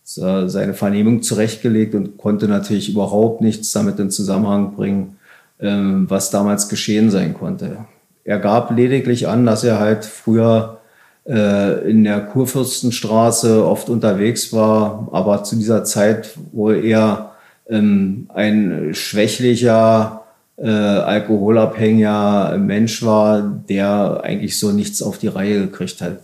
[0.04, 5.16] seine Vernehmung zurechtgelegt und konnte natürlich überhaupt nichts damit in Zusammenhang bringen,
[5.60, 7.86] ähm, was damals geschehen sein konnte.
[8.24, 10.80] Er gab lediglich an, dass er halt früher
[11.26, 17.32] äh, in der Kurfürstenstraße oft unterwegs war, aber zu dieser Zeit wohl eher
[17.68, 20.24] ähm, ein schwächlicher,
[20.56, 26.18] äh, alkoholabhängiger Mensch war, der eigentlich so nichts auf die Reihe gekriegt hat.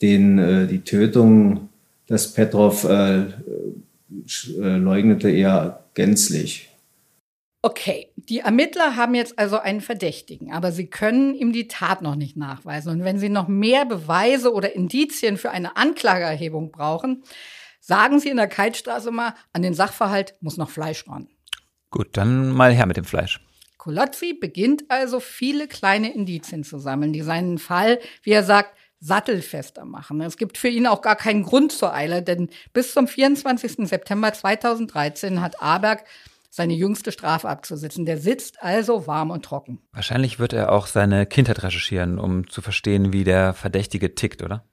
[0.00, 1.68] Den äh, die Tötung
[2.12, 3.30] des Petrov äh, äh,
[4.76, 6.68] leugnete er gänzlich.
[7.62, 12.16] Okay, die Ermittler haben jetzt also einen Verdächtigen, aber sie können ihm die Tat noch
[12.16, 12.92] nicht nachweisen.
[12.92, 17.22] Und wenn sie noch mehr Beweise oder Indizien für eine Anklageerhebung brauchen,
[17.80, 21.28] sagen Sie in der Keitstraße mal, an den Sachverhalt muss noch Fleisch ran.
[21.90, 23.40] Gut, dann mal her mit dem Fleisch.
[23.78, 29.84] Kolozzi beginnt also viele kleine Indizien zu sammeln, die seinen Fall, wie er sagt, sattelfester
[29.84, 30.20] machen.
[30.20, 33.88] Es gibt für ihn auch gar keinen Grund zur Eile, denn bis zum 24.
[33.88, 36.04] September 2013 hat Aberg
[36.50, 38.06] seine jüngste Strafe abzusitzen.
[38.06, 39.80] Der sitzt also warm und trocken.
[39.92, 44.64] Wahrscheinlich wird er auch seine Kindheit recherchieren, um zu verstehen, wie der Verdächtige tickt, oder?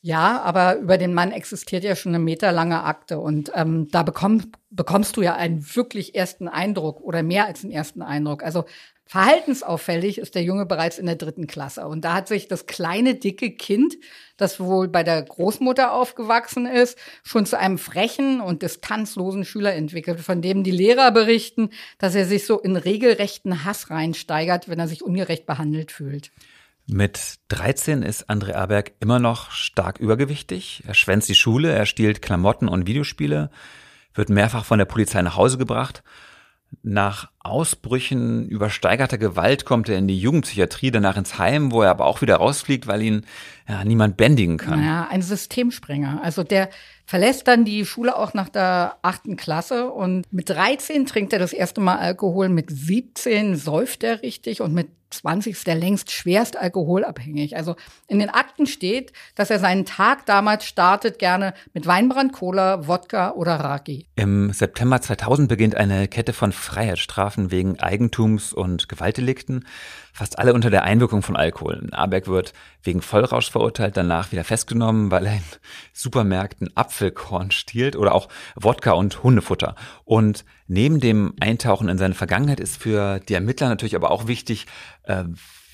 [0.00, 4.52] Ja, aber über den Mann existiert ja schon eine meterlange Akte und ähm, da bekomm,
[4.70, 8.42] bekommst du ja einen wirklich ersten Eindruck oder mehr als einen ersten Eindruck.
[8.42, 8.64] Also
[9.06, 13.14] verhaltensauffällig ist der Junge bereits in der dritten Klasse und da hat sich das kleine
[13.14, 13.96] dicke Kind,
[14.36, 20.20] das wohl bei der Großmutter aufgewachsen ist, schon zu einem frechen und distanzlosen Schüler entwickelt,
[20.20, 24.88] von dem die Lehrer berichten, dass er sich so in regelrechten Hass reinsteigert, wenn er
[24.88, 26.30] sich ungerecht behandelt fühlt.
[26.86, 30.82] Mit 13 ist André Aberg immer noch stark übergewichtig.
[30.86, 33.50] Er schwänzt die Schule, er stiehlt Klamotten und Videospiele,
[34.12, 36.02] wird mehrfach von der Polizei nach Hause gebracht.
[36.82, 42.06] Nach Ausbrüchen übersteigerter Gewalt kommt er in die Jugendpsychiatrie, danach ins Heim, wo er aber
[42.06, 43.26] auch wieder rausfliegt, weil ihn
[43.68, 44.80] ja, niemand bändigen kann.
[44.80, 46.20] Naja, ein Systemspringer.
[46.22, 46.70] Also der
[47.06, 51.52] verlässt dann die Schule auch nach der achten Klasse und mit 13 trinkt er das
[51.52, 56.56] erste Mal Alkohol, mit 17 säuft er richtig und mit 20 ist er längst schwerst
[56.56, 57.56] alkoholabhängig.
[57.56, 57.76] Also
[58.08, 63.32] in den Akten steht, dass er seinen Tag damals startet gerne mit Weinbrand, Cola, Wodka
[63.32, 64.06] oder Raki.
[64.16, 69.64] Im September 2000 beginnt eine Kette von Freiheitsstrafen wegen Eigentums- und Gewaltdelikten
[70.14, 71.88] fast alle unter der Einwirkung von Alkohol.
[71.90, 72.52] Aberg wird
[72.84, 75.42] wegen Vollrausch verurteilt, danach wieder festgenommen, weil er in
[75.92, 79.74] Supermärkten Apfelkorn stiehlt oder auch Wodka und Hundefutter.
[80.04, 84.66] Und neben dem Eintauchen in seine Vergangenheit ist für die Ermittler natürlich aber auch wichtig,
[85.02, 85.24] äh,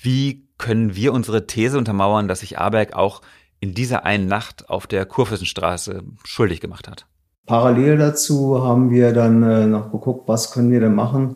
[0.01, 3.21] wie können wir unsere These untermauern, dass sich Aberg auch
[3.59, 7.05] in dieser einen Nacht auf der Kurfürstenstraße schuldig gemacht hat.
[7.45, 11.35] Parallel dazu haben wir dann äh, noch geguckt, was können wir denn machen,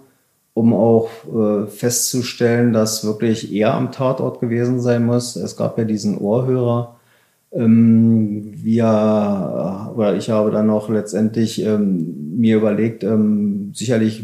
[0.55, 5.35] um auch äh, festzustellen, dass wirklich er am Tatort gewesen sein muss.
[5.35, 6.95] Es gab ja diesen Ohrhörer.
[7.51, 14.23] Ähm, wir, oder ich habe dann noch letztendlich ähm, mir überlegt, ähm, sicherlich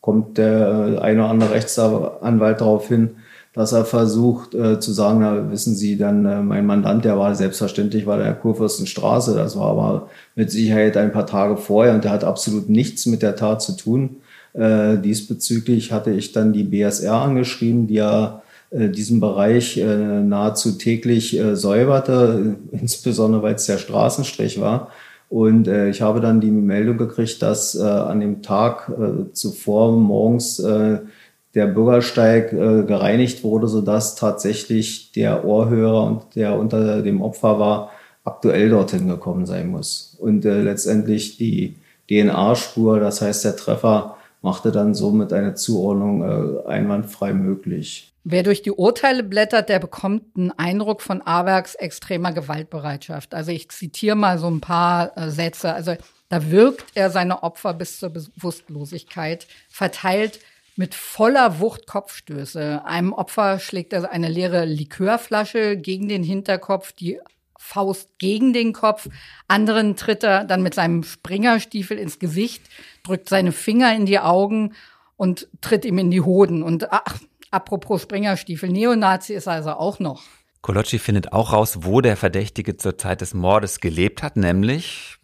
[0.00, 3.10] kommt der eine oder andere Rechtsanwalt darauf hin,
[3.52, 7.36] dass er versucht äh, zu sagen, na, wissen Sie, dann äh, mein Mandant, der war
[7.36, 12.10] selbstverständlich war der Kurfürstenstraße, das war aber mit Sicherheit ein paar Tage vorher und der
[12.10, 14.16] hat absolut nichts mit der Tat zu tun.
[14.56, 20.72] Äh, diesbezüglich hatte ich dann die BSR angeschrieben, die ja äh, diesen Bereich äh, nahezu
[20.72, 24.90] täglich äh, säuberte, insbesondere weil es der Straßenstrich war.
[25.28, 29.92] Und äh, ich habe dann die Meldung gekriegt, dass äh, an dem Tag äh, zuvor
[29.92, 31.00] morgens äh,
[31.54, 37.90] der Bürgersteig äh, gereinigt wurde, sodass tatsächlich der Ohrhörer und der unter dem Opfer war,
[38.24, 40.16] aktuell dorthin gekommen sein muss.
[40.18, 41.76] Und äh, letztendlich die
[42.08, 48.12] DNA-Spur, das heißt der Treffer, machte dann somit eine Zuordnung äh, einwandfrei möglich.
[48.24, 53.34] Wer durch die Urteile blättert, der bekommt einen Eindruck von Abergs extremer Gewaltbereitschaft.
[53.34, 55.72] Also ich zitiere mal so ein paar äh, Sätze.
[55.72, 55.94] Also
[56.28, 60.40] da wirkt er seine Opfer bis zur Bewusstlosigkeit, verteilt
[60.74, 62.84] mit voller Wucht Kopfstöße.
[62.84, 67.20] Einem Opfer schlägt er eine leere Likörflasche gegen den Hinterkopf, die
[67.58, 69.08] Faust gegen den Kopf.
[69.48, 72.62] Anderen tritt er dann mit seinem Springerstiefel ins Gesicht,
[73.06, 74.74] drückt seine Finger in die Augen
[75.16, 76.62] und tritt ihm in die Hoden.
[76.62, 77.18] Und ach,
[77.50, 80.22] apropos Springerstiefel, Neonazi ist er also auch noch.
[80.62, 85.16] Kolocci findet auch raus, wo der Verdächtige zur Zeit des Mordes gelebt hat, nämlich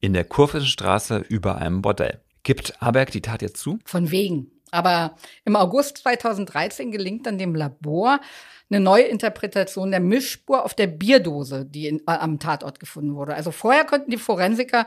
[0.00, 2.20] in der Kurfürstenstraße über einem Bordell.
[2.44, 3.78] Gibt Aberg die Tat jetzt zu?
[3.84, 4.52] Von wegen.
[4.70, 8.20] Aber im August 2013 gelingt dann dem Labor
[8.70, 13.34] eine neue Interpretation der Mischspur auf der Bierdose, die in, äh, am Tatort gefunden wurde.
[13.34, 14.86] Also vorher konnten die Forensiker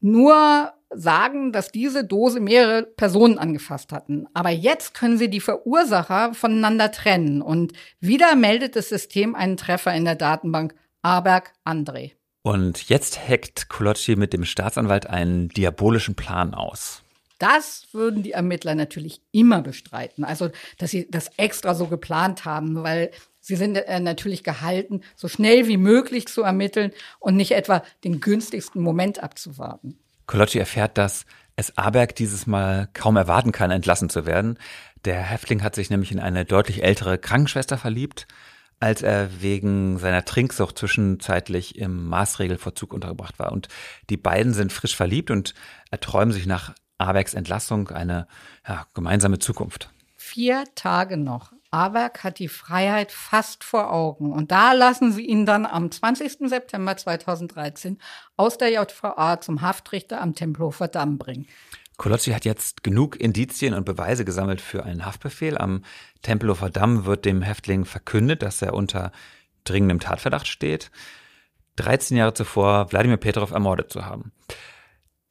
[0.00, 4.26] nur sagen, dass diese Dose mehrere Personen angefasst hatten.
[4.34, 7.42] Aber jetzt können sie die Verursacher voneinander trennen.
[7.42, 12.12] Und wieder meldet das System einen Treffer in der Datenbank Aberg André.
[12.42, 17.02] Und jetzt hackt Kolocci mit dem Staatsanwalt einen diabolischen Plan aus.
[17.38, 20.24] Das würden die Ermittler natürlich immer bestreiten.
[20.24, 23.10] Also, dass sie das extra so geplant haben, weil
[23.46, 26.90] sie sind äh, natürlich gehalten, so schnell wie möglich zu ermitteln
[27.20, 29.98] und nicht etwa den günstigsten Moment abzuwarten.
[30.26, 34.58] Kolocci erfährt, dass es Aberg dieses Mal kaum erwarten kann, entlassen zu werden.
[35.04, 38.26] Der Häftling hat sich nämlich in eine deutlich ältere Krankenschwester verliebt,
[38.80, 43.52] als er wegen seiner Trinksucht zwischenzeitlich im Maßregelvollzug untergebracht war.
[43.52, 43.68] Und
[44.10, 45.54] die beiden sind frisch verliebt und
[45.92, 48.26] erträumen sich nach Abergs Entlassung eine
[48.68, 49.90] ja, gemeinsame Zukunft.
[50.16, 51.52] Vier Tage noch.
[51.76, 54.32] Aberg hat die Freiheit fast vor Augen.
[54.32, 56.48] Und da lassen sie ihn dann am 20.
[56.48, 57.98] September 2013
[58.36, 61.46] aus der JVA zum Haftrichter am Tempelhofer Damm bringen.
[61.98, 65.56] Kolocci hat jetzt genug Indizien und Beweise gesammelt für einen Haftbefehl.
[65.56, 65.82] Am
[66.22, 69.12] Tempelhofer Damm wird dem Häftling verkündet, dass er unter
[69.64, 70.90] dringendem Tatverdacht steht,
[71.76, 74.32] 13 Jahre zuvor Wladimir Petrov ermordet zu haben.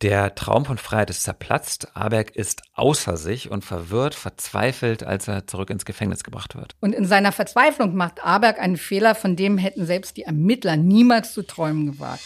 [0.01, 1.95] Der Traum von Freiheit ist zerplatzt.
[1.95, 6.75] Aberg ist außer sich und verwirrt, verzweifelt, als er zurück ins Gefängnis gebracht wird.
[6.81, 11.33] Und in seiner Verzweiflung macht Aberg einen Fehler, von dem hätten selbst die Ermittler niemals
[11.33, 12.23] zu träumen gewagt.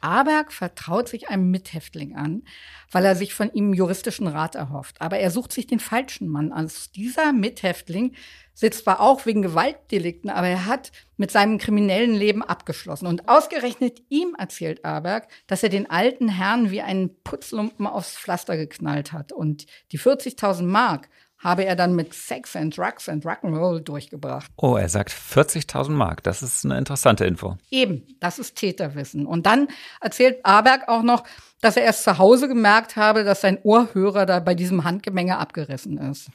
[0.00, 2.42] Aberg vertraut sich einem Mithäftling an,
[2.90, 5.00] weil er sich von ihm juristischen Rat erhofft.
[5.00, 6.90] Aber er sucht sich den falschen Mann aus.
[6.92, 8.14] Dieser Mithäftling
[8.54, 13.06] sitzt zwar auch wegen Gewaltdelikten, aber er hat mit seinem kriminellen Leben abgeschlossen.
[13.06, 18.56] Und ausgerechnet ihm erzählt Aberg, dass er den alten Herrn wie einen Putzlumpen aufs Pflaster
[18.56, 19.32] geknallt hat.
[19.32, 21.08] Und die 40.000 Mark
[21.38, 24.50] habe er dann mit Sex and Drugs and Rock'n'Roll durchgebracht.
[24.56, 26.22] Oh, er sagt 40.000 Mark.
[26.22, 27.56] Das ist eine interessante Info.
[27.70, 29.26] Eben, das ist Täterwissen.
[29.26, 29.68] Und dann
[30.00, 31.24] erzählt Aberg auch noch,
[31.60, 35.98] dass er erst zu Hause gemerkt habe, dass sein Ohrhörer da bei diesem Handgemenge abgerissen
[35.98, 36.30] ist.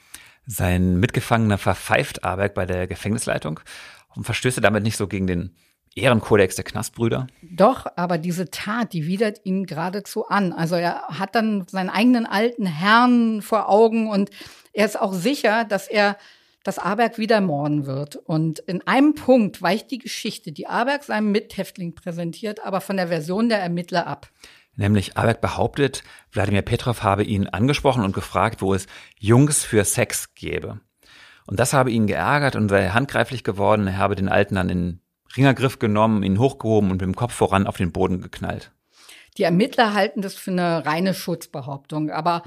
[0.45, 3.59] Sein Mitgefangener verpfeift Aberg bei der Gefängnisleitung
[4.15, 5.55] und verstöße damit nicht so gegen den
[5.95, 7.27] Ehrenkodex der Knastbrüder?
[7.41, 10.53] Doch, aber diese Tat, die widert ihn geradezu an.
[10.53, 14.29] Also er hat dann seinen eigenen alten Herrn vor Augen und
[14.73, 16.17] er ist auch sicher, dass er
[16.63, 18.15] das Aberg wieder morden wird.
[18.15, 23.09] Und in einem Punkt weicht die Geschichte, die Aberg seinem Mithäftling präsentiert, aber von der
[23.09, 24.29] Version der Ermittler ab.
[24.75, 28.87] Nämlich Aberg behauptet, Wladimir Petrov habe ihn angesprochen und gefragt, wo es
[29.19, 30.79] Jungs für Sex gäbe.
[31.45, 33.85] Und das habe ihn geärgert und sei handgreiflich geworden.
[33.85, 35.02] Er habe den Alten dann in
[35.35, 38.71] Ringergriff genommen, ihn hochgehoben und mit dem Kopf voran auf den Boden geknallt.
[39.37, 42.43] Die Ermittler halten das für eine reine Schutzbehauptung, aber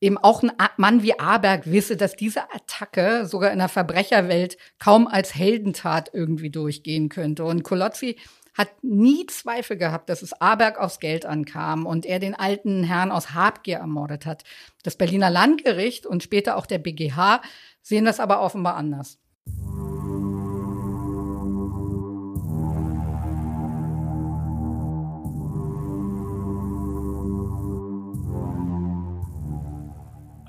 [0.00, 5.08] eben auch ein Mann wie Aberg wisse, dass diese Attacke sogar in der Verbrecherwelt kaum
[5.08, 7.44] als Heldentat irgendwie durchgehen könnte.
[7.44, 8.16] Und Kolozzi
[8.56, 13.12] hat nie Zweifel gehabt, dass es Aberg aufs Geld ankam und er den alten Herrn
[13.12, 14.44] aus Habgier ermordet hat.
[14.82, 17.40] Das Berliner Landgericht und später auch der BGH
[17.82, 19.18] sehen das aber offenbar anders.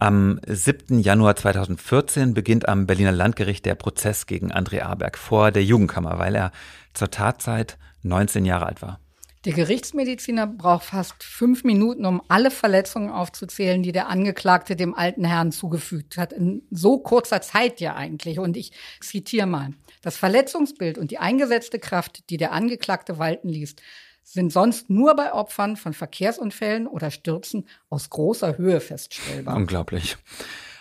[0.01, 0.99] Am 7.
[0.99, 6.35] Januar 2014 beginnt am Berliner Landgericht der Prozess gegen André Aberg vor der Jugendkammer, weil
[6.35, 6.53] er
[6.93, 9.01] zur Tatzeit 19 Jahre alt war.
[9.43, 15.25] Der Gerichtsmediziner braucht fast fünf Minuten, um alle Verletzungen aufzuzählen, die der Angeklagte dem alten
[15.25, 16.31] Herrn zugefügt hat.
[16.31, 18.39] In so kurzer Zeit ja eigentlich.
[18.39, 18.71] Und ich
[19.01, 19.73] zitiere mal.
[20.01, 23.75] Das Verletzungsbild und die eingesetzte Kraft, die der Angeklagte walten ließ,
[24.23, 29.55] sind sonst nur bei Opfern von Verkehrsunfällen oder Stürzen aus großer Höhe feststellbar.
[29.55, 30.17] Unglaublich.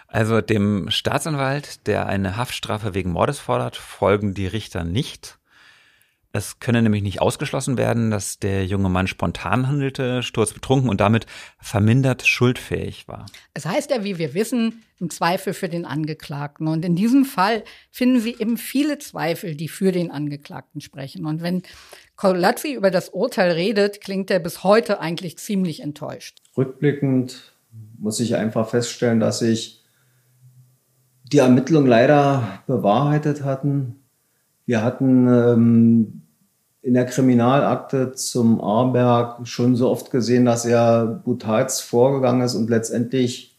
[0.07, 5.38] Also dem Staatsanwalt, der eine Haftstrafe wegen Mordes fordert, folgen die Richter nicht.
[6.33, 11.27] Es könne nämlich nicht ausgeschlossen werden, dass der junge Mann spontan handelte, sturzbetrunken und damit
[11.59, 13.27] vermindert schuldfähig war.
[13.55, 16.69] Es heißt ja, wie wir wissen, im Zweifel für den Angeklagten.
[16.69, 21.25] Und in diesem Fall finden Sie eben viele Zweifel, die für den Angeklagten sprechen.
[21.25, 21.63] Und wenn
[22.17, 26.43] Colazzi über das Urteil redet, klingt er bis heute eigentlich ziemlich enttäuscht.
[26.57, 27.55] Rückblickend
[27.99, 29.85] muss ich einfach feststellen, dass sich
[31.25, 33.98] die Ermittlungen leider bewahrheitet hatten.
[34.69, 36.21] Wir hatten ähm,
[36.83, 42.69] in der Kriminalakte zum Arberg schon so oft gesehen, dass er brutalst vorgegangen ist und
[42.69, 43.59] letztendlich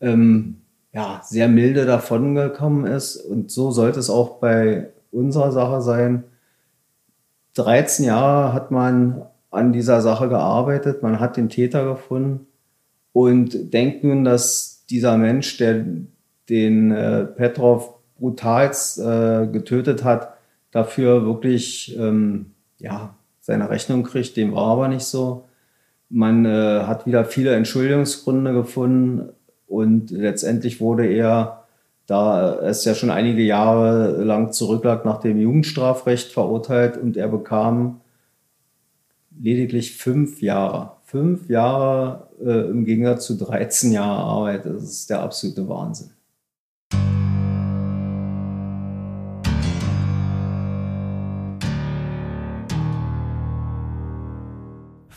[0.00, 0.62] ähm,
[0.92, 3.18] ja, sehr milde davongekommen ist.
[3.18, 6.24] Und so sollte es auch bei unserer Sache sein.
[7.54, 9.22] 13 Jahre hat man
[9.52, 12.48] an dieser Sache gearbeitet, man hat den Täter gefunden.
[13.12, 15.84] Und denkt nun, dass dieser Mensch, der
[16.48, 20.34] den äh, Petrov brutalst äh, getötet hat,
[20.70, 24.36] dafür wirklich ähm, ja, seine Rechnung kriegt.
[24.36, 25.44] Dem war aber nicht so.
[26.08, 29.30] Man äh, hat wieder viele Entschuldigungsgründe gefunden
[29.66, 31.64] und letztendlich wurde er,
[32.06, 38.00] da es ja schon einige Jahre lang zurücklag, nach dem Jugendstrafrecht verurteilt und er bekam
[39.38, 40.92] lediglich fünf Jahre.
[41.04, 44.66] Fünf Jahre äh, im Gegensatz zu 13 Jahren Arbeit.
[44.66, 46.10] Das ist der absolute Wahnsinn.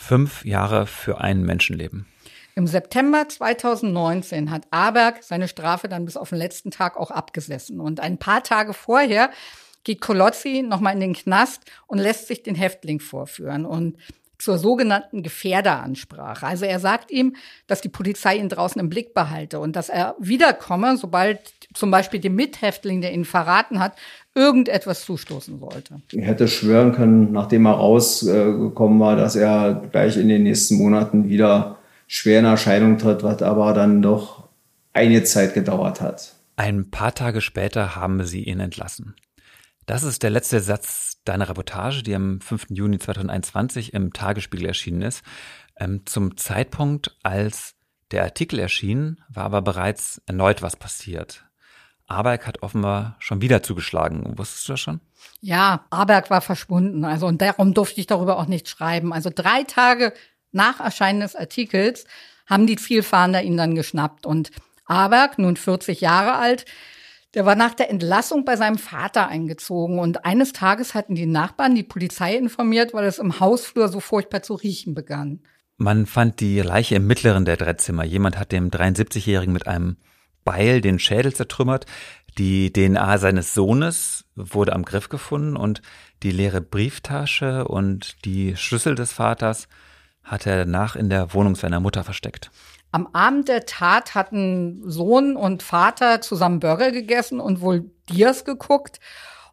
[0.09, 2.07] Fünf Jahre für ein Menschenleben.
[2.55, 7.79] Im September 2019 hat Aberg seine Strafe dann bis auf den letzten Tag auch abgesessen.
[7.79, 9.29] Und ein paar Tage vorher
[9.83, 13.67] geht Kolozzi nochmal in den Knast und lässt sich den Häftling vorführen.
[13.67, 13.97] Und
[14.39, 16.47] zur sogenannten Gefährderansprache.
[16.47, 17.35] Also er sagt ihm,
[17.67, 21.39] dass die Polizei ihn draußen im Blick behalte und dass er wiederkomme, sobald
[21.73, 23.97] zum Beispiel dem Mithäftling, der ihn verraten hat,
[24.33, 26.01] irgendetwas zustoßen sollte.
[26.13, 31.27] Er hätte schwören können, nachdem er rausgekommen war, dass er gleich in den nächsten Monaten
[31.27, 31.77] wieder
[32.07, 34.47] schwer in Erscheinung tritt, was aber dann doch
[34.93, 36.33] eine Zeit gedauert hat.
[36.55, 39.15] Ein paar Tage später haben sie ihn entlassen.
[39.85, 42.67] Das ist der letzte Satz deiner Reportage, die am 5.
[42.69, 45.23] Juni 2021 im Tagesspiegel erschienen ist.
[45.77, 47.75] Ähm, zum Zeitpunkt, als
[48.11, 51.45] der Artikel erschien, war aber bereits erneut was passiert.
[52.07, 54.37] Aberg hat offenbar schon wieder zugeschlagen.
[54.37, 54.99] Wusstest du das schon?
[55.41, 57.05] Ja, Aberg war verschwunden.
[57.05, 59.13] Also, und darum durfte ich darüber auch nicht schreiben.
[59.13, 60.13] Also drei Tage
[60.51, 62.05] nach Erscheinen des Artikels
[62.47, 64.25] haben die Zielfahnder ihn dann geschnappt.
[64.25, 64.49] Und
[64.85, 66.65] Aberg, nun 40 Jahre alt,
[67.33, 71.75] der war nach der Entlassung bei seinem Vater eingezogen und eines Tages hatten die Nachbarn
[71.75, 75.41] die Polizei informiert, weil es im Hausflur so furchtbar zu riechen begann.
[75.77, 78.03] Man fand die Leiche im mittleren der drei Zimmer.
[78.03, 79.97] Jemand hat dem 73-Jährigen mit einem
[80.43, 81.85] Beil den Schädel zertrümmert.
[82.37, 85.81] Die DNA seines Sohnes wurde am Griff gefunden und
[86.23, 89.67] die leere Brieftasche und die Schlüssel des Vaters
[90.23, 92.51] hat er danach in der Wohnung seiner Mutter versteckt.
[92.91, 98.99] Am Abend der Tat hatten Sohn und Vater zusammen Burger gegessen und wohl Dias geguckt.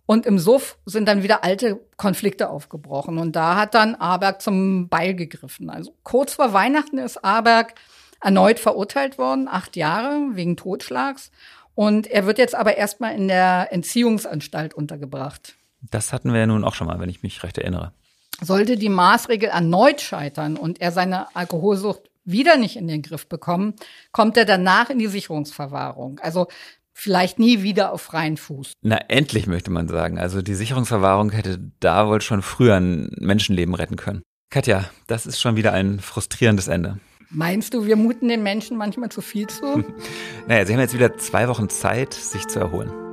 [0.07, 3.19] Und im Suff sind dann wieder alte Konflikte aufgebrochen.
[3.19, 5.69] Und da hat dann Aberg zum Beil gegriffen.
[5.69, 7.75] Also kurz vor Weihnachten ist Aberg
[8.21, 11.31] erneut verurteilt worden, acht Jahre wegen Totschlags.
[11.75, 15.57] Und er wird jetzt aber erstmal in der Entziehungsanstalt untergebracht.
[15.83, 17.93] Das hatten wir ja nun auch schon mal, wenn ich mich recht erinnere.
[18.41, 23.75] Sollte die Maßregel erneut scheitern und er seine Alkoholsucht wieder nicht in den Griff bekommen,
[24.13, 26.19] kommt er danach in die Sicherungsverwahrung.
[26.19, 26.49] Also
[26.93, 28.73] vielleicht nie wieder auf freien Fuß.
[28.83, 30.19] Na, endlich möchte man sagen.
[30.19, 34.23] Also die Sicherungsverwahrung hätte da wohl schon früher ein Menschenleben retten können.
[34.51, 36.99] Katja, das ist schon wieder ein frustrierendes Ende.
[37.31, 39.85] Meinst du, wir muten den Menschen manchmal zu viel zu?
[40.47, 43.06] naja, sie haben jetzt wieder zwei Wochen Zeit, sich zu erholen.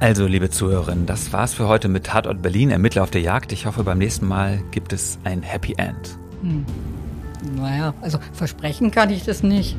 [0.00, 3.52] Also, liebe Zuhörerinnen, das war's für heute mit Tatort Berlin, Ermittler auf der Jagd.
[3.52, 6.18] Ich hoffe, beim nächsten Mal gibt es ein Happy End.
[6.42, 6.66] Hm.
[7.56, 9.76] Naja, also versprechen kann ich das nicht.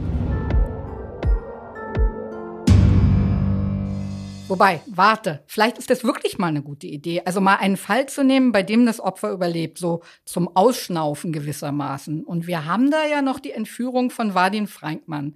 [4.48, 7.24] Wobei, warte, vielleicht ist das wirklich mal eine gute Idee.
[7.26, 12.24] Also mal einen Fall zu nehmen, bei dem das Opfer überlebt, so zum Ausschnaufen gewissermaßen.
[12.24, 15.36] Und wir haben da ja noch die Entführung von Vadim Frankmann.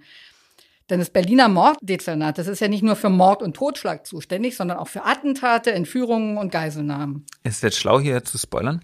[0.90, 4.78] Denn das Berliner Morddezernat, das ist ja nicht nur für Mord und Totschlag zuständig, sondern
[4.78, 7.24] auch für Attentate, Entführungen und Geiselnahmen.
[7.44, 8.82] Ist es jetzt schlau, hier zu spoilern?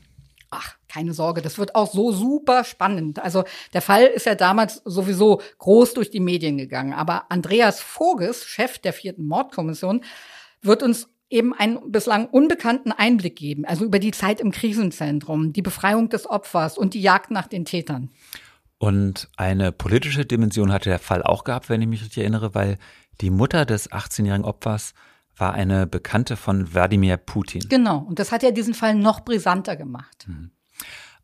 [0.50, 3.18] Ach, keine Sorge, das wird auch so super spannend.
[3.18, 6.92] Also der Fall ist ja damals sowieso groß durch die Medien gegangen.
[6.92, 10.02] Aber Andreas Voges, Chef der vierten Mordkommission,
[10.62, 15.62] wird uns eben einen bislang unbekannten Einblick geben, also über die Zeit im Krisenzentrum, die
[15.62, 18.10] Befreiung des Opfers und die Jagd nach den Tätern.
[18.78, 22.78] Und eine politische Dimension hatte der Fall auch gehabt, wenn ich mich richtig erinnere, weil
[23.20, 24.92] die Mutter des 18-jährigen Opfers
[25.36, 27.62] war eine Bekannte von Wladimir Putin.
[27.68, 30.26] Genau, und das hat ja diesen Fall noch brisanter gemacht.
[30.26, 30.50] Mhm.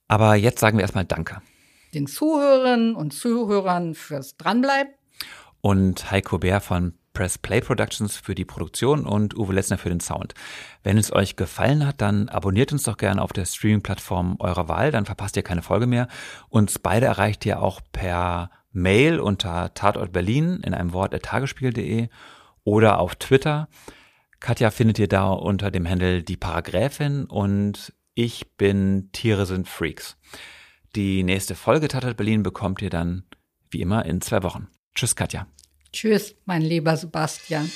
[0.08, 1.40] Aber jetzt sagen wir erstmal Danke.
[1.94, 4.92] Den Zuhörerinnen und Zuhörern fürs Dranbleiben.
[5.60, 10.00] Und Heiko Bär von Press Play Productions für die Produktion und Uwe Letzner für den
[10.00, 10.34] Sound.
[10.82, 14.90] Wenn es euch gefallen hat, dann abonniert uns doch gerne auf der Streaming-Plattform eurer Wahl,
[14.90, 16.08] dann verpasst ihr keine Folge mehr.
[16.48, 22.08] Uns beide erreicht ihr auch per Mail unter Tatort Berlin in einem Wort tagesspiegel.de
[22.64, 23.68] oder auf Twitter.
[24.40, 30.16] Katja findet ihr da unter dem Handel die Paragraphin und ich bin Tiere sind Freaks.
[30.96, 33.24] Die nächste Folge Tatort Berlin bekommt ihr dann
[33.70, 34.68] wie immer in zwei Wochen.
[34.94, 35.46] Tschüss, Katja.
[35.92, 37.70] Tschüss, mein lieber Sebastian.